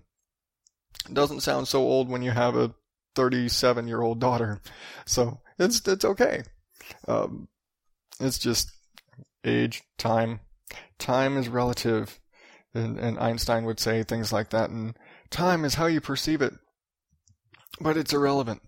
It 1.07 1.13
doesn't 1.13 1.41
sound 1.41 1.67
so 1.67 1.81
old 1.81 2.09
when 2.09 2.23
you 2.23 2.31
have 2.31 2.55
a 2.55 2.73
37 3.15 3.87
year 3.87 4.01
old 4.01 4.19
daughter. 4.19 4.61
So 5.05 5.41
it's, 5.59 5.85
it's 5.87 6.05
okay. 6.05 6.43
Um, 7.07 7.49
it's 8.19 8.39
just 8.39 8.71
age, 9.43 9.83
time. 9.97 10.39
Time 10.97 11.37
is 11.37 11.49
relative. 11.49 12.19
And, 12.73 12.97
and 12.97 13.19
Einstein 13.19 13.65
would 13.65 13.79
say 13.79 14.01
things 14.01 14.33
like 14.33 14.49
that. 14.51 14.69
And 14.69 14.97
time 15.33 15.65
is 15.65 15.75
how 15.75 15.87
you 15.87 15.99
perceive 15.99 16.41
it. 16.41 16.53
But 17.81 17.97
it's 17.97 18.13
irrelevant. 18.13 18.61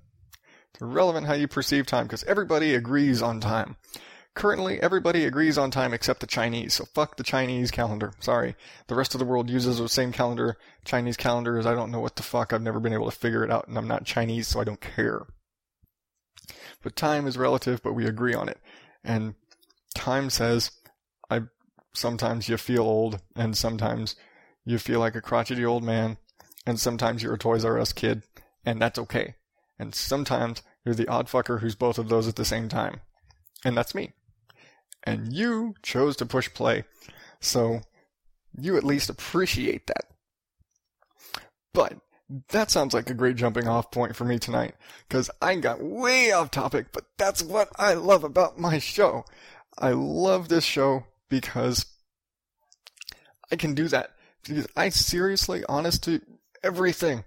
It's 0.73 0.81
irrelevant 0.81 1.27
how 1.27 1.33
you 1.33 1.47
perceive 1.47 1.85
time 1.85 2.05
because 2.05 2.23
everybody 2.25 2.75
agrees 2.75 3.21
on 3.21 3.39
time. 3.39 3.77
Currently, 4.33 4.81
everybody 4.81 5.23
agrees 5.23 5.57
on 5.57 5.71
time 5.71 5.93
except 5.93 6.19
the 6.19 6.27
Chinese, 6.27 6.73
so 6.73 6.83
fuck 6.83 7.15
the 7.15 7.23
Chinese 7.23 7.71
calendar. 7.71 8.11
Sorry. 8.19 8.55
The 8.87 8.95
rest 8.95 9.15
of 9.15 9.19
the 9.19 9.25
world 9.25 9.49
uses 9.49 9.77
the 9.77 9.87
same 9.87 10.11
calendar. 10.11 10.57
Chinese 10.83 11.15
calendars, 11.15 11.65
I 11.65 11.73
don't 11.73 11.91
know 11.91 12.01
what 12.01 12.17
the 12.17 12.23
fuck. 12.23 12.51
I've 12.51 12.61
never 12.61 12.81
been 12.81 12.91
able 12.91 13.09
to 13.09 13.17
figure 13.17 13.45
it 13.45 13.51
out, 13.51 13.69
and 13.69 13.77
I'm 13.77 13.87
not 13.87 14.03
Chinese, 14.03 14.49
so 14.49 14.59
I 14.59 14.65
don't 14.65 14.81
care. 14.81 15.25
But 16.83 16.97
time 16.97 17.27
is 17.27 17.37
relative, 17.37 17.81
but 17.81 17.93
we 17.93 18.05
agree 18.05 18.33
on 18.33 18.49
it. 18.49 18.59
And 19.05 19.35
time 19.95 20.29
says, 20.29 20.71
I, 21.29 21.43
sometimes 21.93 22.49
you 22.49 22.57
feel 22.57 22.83
old, 22.83 23.21
and 23.37 23.55
sometimes 23.55 24.17
you 24.65 24.79
feel 24.79 24.99
like 24.99 25.15
a 25.15 25.21
crotchety 25.21 25.63
old 25.63 25.83
man, 25.83 26.17
and 26.65 26.79
sometimes 26.79 27.23
you're 27.23 27.33
a 27.33 27.39
Toys 27.39 27.65
R 27.65 27.79
Us 27.79 27.93
kid, 27.93 28.23
and 28.65 28.81
that's 28.81 28.99
okay. 28.99 29.35
And 29.77 29.93
sometimes 29.93 30.61
you're 30.85 30.95
the 30.95 31.07
odd 31.07 31.27
fucker 31.27 31.59
who's 31.59 31.75
both 31.75 31.97
of 31.97 32.09
those 32.09 32.27
at 32.27 32.35
the 32.35 32.45
same 32.45 32.69
time. 32.69 33.01
And 33.63 33.77
that's 33.77 33.95
me 33.95 34.13
and 35.05 35.31
you 35.31 35.75
chose 35.83 36.15
to 36.17 36.25
push 36.25 36.51
play. 36.53 36.83
So 37.39 37.81
you 38.57 38.77
at 38.77 38.83
least 38.83 39.09
appreciate 39.09 39.87
that. 39.87 40.05
But 41.73 41.97
that 42.49 42.71
sounds 42.71 42.93
like 42.93 43.09
a 43.09 43.13
great 43.13 43.35
jumping 43.35 43.67
off 43.67 43.91
point 43.91 44.15
for 44.15 44.25
me 44.25 44.39
tonight 44.39 44.73
because 45.07 45.29
I 45.41 45.55
got 45.55 45.83
way 45.83 46.31
off 46.31 46.49
topic, 46.49 46.87
but 46.91 47.05
that's 47.17 47.43
what 47.43 47.69
I 47.77 47.93
love 47.93 48.23
about 48.23 48.57
my 48.59 48.79
show. 48.79 49.25
I 49.77 49.91
love 49.91 50.49
this 50.49 50.63
show 50.63 51.05
because 51.29 51.85
I 53.51 53.55
can 53.57 53.75
do 53.75 53.87
that. 53.89 54.11
Because 54.43 54.67
I 54.75 54.89
seriously, 54.89 55.63
honest 55.67 56.03
to 56.03 56.21
everything. 56.65 57.23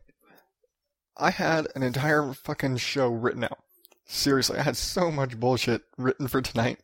I 1.16 1.30
had 1.30 1.68
an 1.74 1.82
entire 1.82 2.32
fucking 2.32 2.78
show 2.78 3.08
written 3.08 3.44
out. 3.44 3.58
Seriously, 4.04 4.58
I 4.58 4.62
had 4.62 4.76
so 4.76 5.10
much 5.10 5.38
bullshit 5.38 5.82
written 5.96 6.28
for 6.28 6.42
tonight 6.42 6.78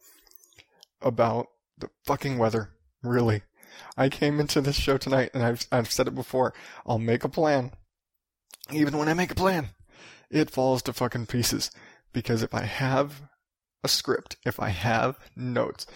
about 1.02 1.48
the 1.76 1.90
fucking 2.06 2.38
weather. 2.38 2.70
Really. 3.02 3.42
I 3.96 4.08
came 4.08 4.38
into 4.38 4.60
this 4.60 4.76
show 4.76 4.96
tonight 4.96 5.30
and 5.34 5.42
I've, 5.42 5.66
I've 5.72 5.90
said 5.90 6.06
it 6.06 6.14
before. 6.14 6.54
I'll 6.86 6.98
make 6.98 7.24
a 7.24 7.28
plan. 7.28 7.72
Even 8.72 8.96
when 8.96 9.08
I 9.08 9.14
make 9.14 9.32
a 9.32 9.36
plan, 9.36 9.70
it 10.30 10.50
falls 10.50 10.82
to 10.82 10.92
fucking 10.92 11.26
pieces 11.26 11.70
because 12.12 12.42
if 12.42 12.54
I 12.54 12.62
have 12.62 13.22
a 13.82 13.88
script, 13.88 14.36
if 14.46 14.60
I 14.60 14.70
have 14.70 15.18
notes, 15.36 15.86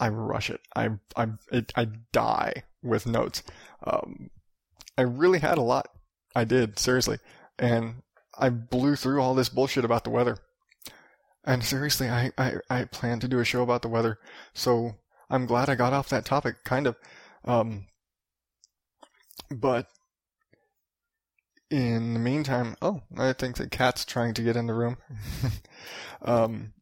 I 0.00 0.08
rush 0.08 0.48
it. 0.50 0.60
I 0.74 0.88
I 1.14 1.28
it, 1.52 1.72
I 1.76 1.86
die 2.12 2.64
with 2.82 3.06
notes. 3.06 3.42
Um, 3.84 4.30
I 4.96 5.02
really 5.02 5.38
had 5.38 5.58
a 5.58 5.62
lot. 5.62 5.88
I 6.34 6.44
did 6.44 6.78
seriously, 6.78 7.18
and 7.58 8.02
I 8.38 8.50
blew 8.50 8.96
through 8.96 9.20
all 9.20 9.34
this 9.34 9.48
bullshit 9.48 9.84
about 9.84 10.04
the 10.04 10.10
weather. 10.10 10.38
And 11.44 11.64
seriously, 11.64 12.08
I 12.08 12.32
I 12.36 12.54
I 12.68 12.84
plan 12.84 13.20
to 13.20 13.28
do 13.28 13.40
a 13.40 13.44
show 13.44 13.62
about 13.62 13.82
the 13.82 13.88
weather, 13.88 14.18
so 14.54 14.96
I'm 15.28 15.46
glad 15.46 15.68
I 15.68 15.74
got 15.74 15.92
off 15.92 16.08
that 16.10 16.24
topic, 16.24 16.64
kind 16.64 16.86
of. 16.86 16.96
Um, 17.44 17.86
but 19.50 19.86
in 21.70 22.14
the 22.14 22.20
meantime, 22.20 22.76
oh, 22.82 23.02
I 23.16 23.32
think 23.32 23.56
the 23.56 23.68
cat's 23.68 24.04
trying 24.04 24.34
to 24.34 24.42
get 24.42 24.56
in 24.56 24.66
the 24.66 24.74
room. 24.74 24.96
um, 26.22 26.74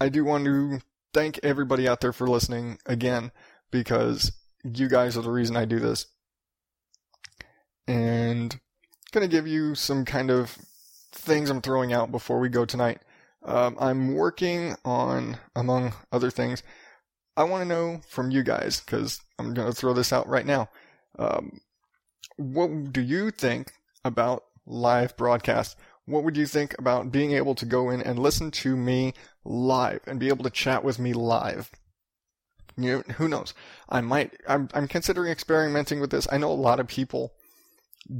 I 0.00 0.08
do 0.08 0.24
want 0.24 0.44
to 0.44 0.80
thank 1.14 1.40
everybody 1.42 1.88
out 1.88 2.00
there 2.00 2.12
for 2.12 2.28
listening 2.28 2.78
again 2.86 3.32
because 3.70 4.32
you 4.62 4.88
guys 4.88 5.16
are 5.16 5.22
the 5.22 5.30
reason 5.30 5.56
I 5.56 5.64
do 5.64 5.80
this. 5.80 6.06
And 7.86 8.58
gonna 9.12 9.28
give 9.28 9.46
you 9.46 9.74
some 9.74 10.04
kind 10.04 10.30
of 10.30 10.56
things 11.12 11.50
I'm 11.50 11.60
throwing 11.60 11.92
out 11.92 12.10
before 12.10 12.40
we 12.40 12.48
go 12.48 12.64
tonight. 12.64 13.00
Um, 13.44 13.76
I'm 13.80 14.14
working 14.14 14.76
on, 14.84 15.38
among 15.54 15.94
other 16.12 16.30
things, 16.30 16.62
I 17.36 17.44
want 17.44 17.62
to 17.62 17.68
know 17.68 18.00
from 18.08 18.30
you 18.30 18.42
guys 18.42 18.80
because 18.80 19.20
I'm 19.38 19.54
gonna 19.54 19.72
throw 19.72 19.94
this 19.94 20.12
out 20.12 20.28
right 20.28 20.46
now. 20.46 20.68
Um, 21.18 21.60
what 22.36 22.92
do 22.92 23.00
you 23.00 23.30
think 23.30 23.72
about 24.04 24.44
live 24.66 25.16
broadcasts? 25.16 25.76
What 26.06 26.24
would 26.24 26.36
you 26.36 26.46
think 26.46 26.74
about 26.78 27.12
being 27.12 27.32
able 27.32 27.54
to 27.56 27.66
go 27.66 27.90
in 27.90 28.02
and 28.02 28.18
listen 28.18 28.50
to 28.50 28.76
me 28.76 29.14
live 29.44 30.00
and 30.06 30.18
be 30.18 30.28
able 30.28 30.44
to 30.44 30.50
chat 30.50 30.84
with 30.84 30.98
me 30.98 31.12
live? 31.12 31.70
You 32.76 33.04
know, 33.08 33.14
who 33.14 33.28
knows? 33.28 33.54
I 33.88 34.00
might. 34.00 34.34
I'm 34.48 34.68
I'm 34.72 34.88
considering 34.88 35.30
experimenting 35.30 36.00
with 36.00 36.10
this. 36.10 36.26
I 36.32 36.38
know 36.38 36.50
a 36.50 36.54
lot 36.54 36.80
of 36.80 36.86
people 36.86 37.32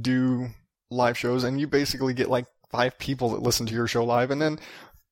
do 0.01 0.47
live 0.89 1.17
shows, 1.17 1.43
and 1.43 1.59
you 1.59 1.67
basically 1.67 2.13
get 2.13 2.29
like 2.29 2.45
five 2.69 2.97
people 2.97 3.29
that 3.31 3.41
listen 3.41 3.65
to 3.65 3.73
your 3.73 3.87
show 3.87 4.03
live, 4.03 4.31
and 4.31 4.41
then 4.41 4.59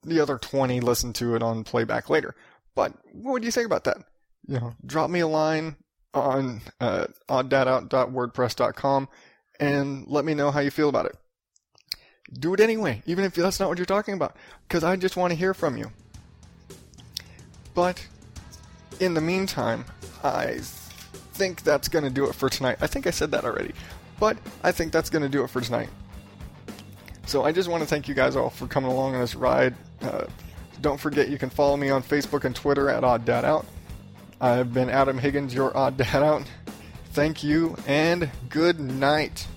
the 0.04 0.20
other 0.20 0.38
twenty 0.38 0.80
listen 0.80 1.14
to 1.14 1.36
it 1.36 1.44
on 1.44 1.64
playback 1.64 2.10
later. 2.10 2.36
But 2.76 2.94
what 3.14 3.34
would 3.34 3.44
you 3.44 3.52
think 3.52 3.66
about 3.66 3.84
that? 3.84 3.98
You 4.48 4.60
know, 4.60 4.74
drop 4.86 5.10
me 5.10 5.20
a 5.20 5.28
line 5.28 5.76
on 6.14 6.62
uh, 6.80 7.08
and 9.60 10.08
let 10.08 10.26
me 10.26 10.34
know 10.34 10.52
how 10.52 10.60
you 10.60 10.72
feel 10.72 10.90
about 10.90 11.06
it. 11.06 11.16
Do 12.34 12.54
it 12.54 12.60
anyway, 12.60 13.04
even 13.06 13.26
if 13.26 13.34
that's 13.36 13.60
not 13.60 13.70
what 13.70 13.78
you're 13.78 13.86
talking 13.86 14.14
about, 14.14 14.36
because 14.68 14.84
I 14.84 14.96
just 14.96 15.18
want 15.18 15.32
to 15.32 15.38
hear 15.38 15.54
from 15.54 15.78
you. 15.78 15.92
But 17.74 18.08
in 19.00 19.14
the 19.14 19.22
meantime, 19.22 19.86
I 20.24 20.60
think 21.34 21.64
that's 21.64 21.88
going 21.88 22.04
to 22.06 22.10
do 22.10 22.26
it 22.26 22.34
for 22.34 22.50
tonight. 22.50 22.78
I 22.82 22.88
think 22.88 23.06
I 23.06 23.12
said 23.12 23.32
that 23.32 23.46
already, 23.46 23.74
but 24.22 24.38
I 24.64 24.72
think 24.72 24.94
that's 24.94 25.10
going 25.10 25.24
to 25.24 25.30
do 25.30 25.44
it 25.44 25.48
for 25.48 25.62
tonight. 25.62 25.90
So 27.26 27.44
I 27.44 27.52
just 27.52 27.68
want 27.68 27.82
to 27.82 27.90
thank 27.90 28.08
you 28.08 28.14
guys 28.14 28.36
all 28.36 28.52
for 28.52 28.68
coming 28.68 28.92
along 28.92 29.16
on 29.16 29.22
this 29.22 29.34
ride. 29.34 29.74
Uh, 30.00 30.26
don't 30.80 31.00
forget 31.00 31.30
you 31.30 31.40
can 31.40 31.50
follow 31.50 31.76
me 31.76 31.90
on 31.90 32.04
Facebook 32.04 32.44
and 32.44 32.56
Twitter 32.56 32.88
at 32.88 33.04
Odd 33.04 33.26
Dad 33.26 33.46
Out. 33.46 33.66
I've 34.40 34.74
been 34.76 34.92
Adam 34.92 35.18
Higgins, 35.18 35.56
your 35.56 35.76
Odd 35.76 35.98
Dad 35.98 36.22
Out. 36.22 36.44
Thank 37.14 37.44
you 37.44 37.76
and 37.88 38.30
good 38.50 38.80
night. 38.80 39.48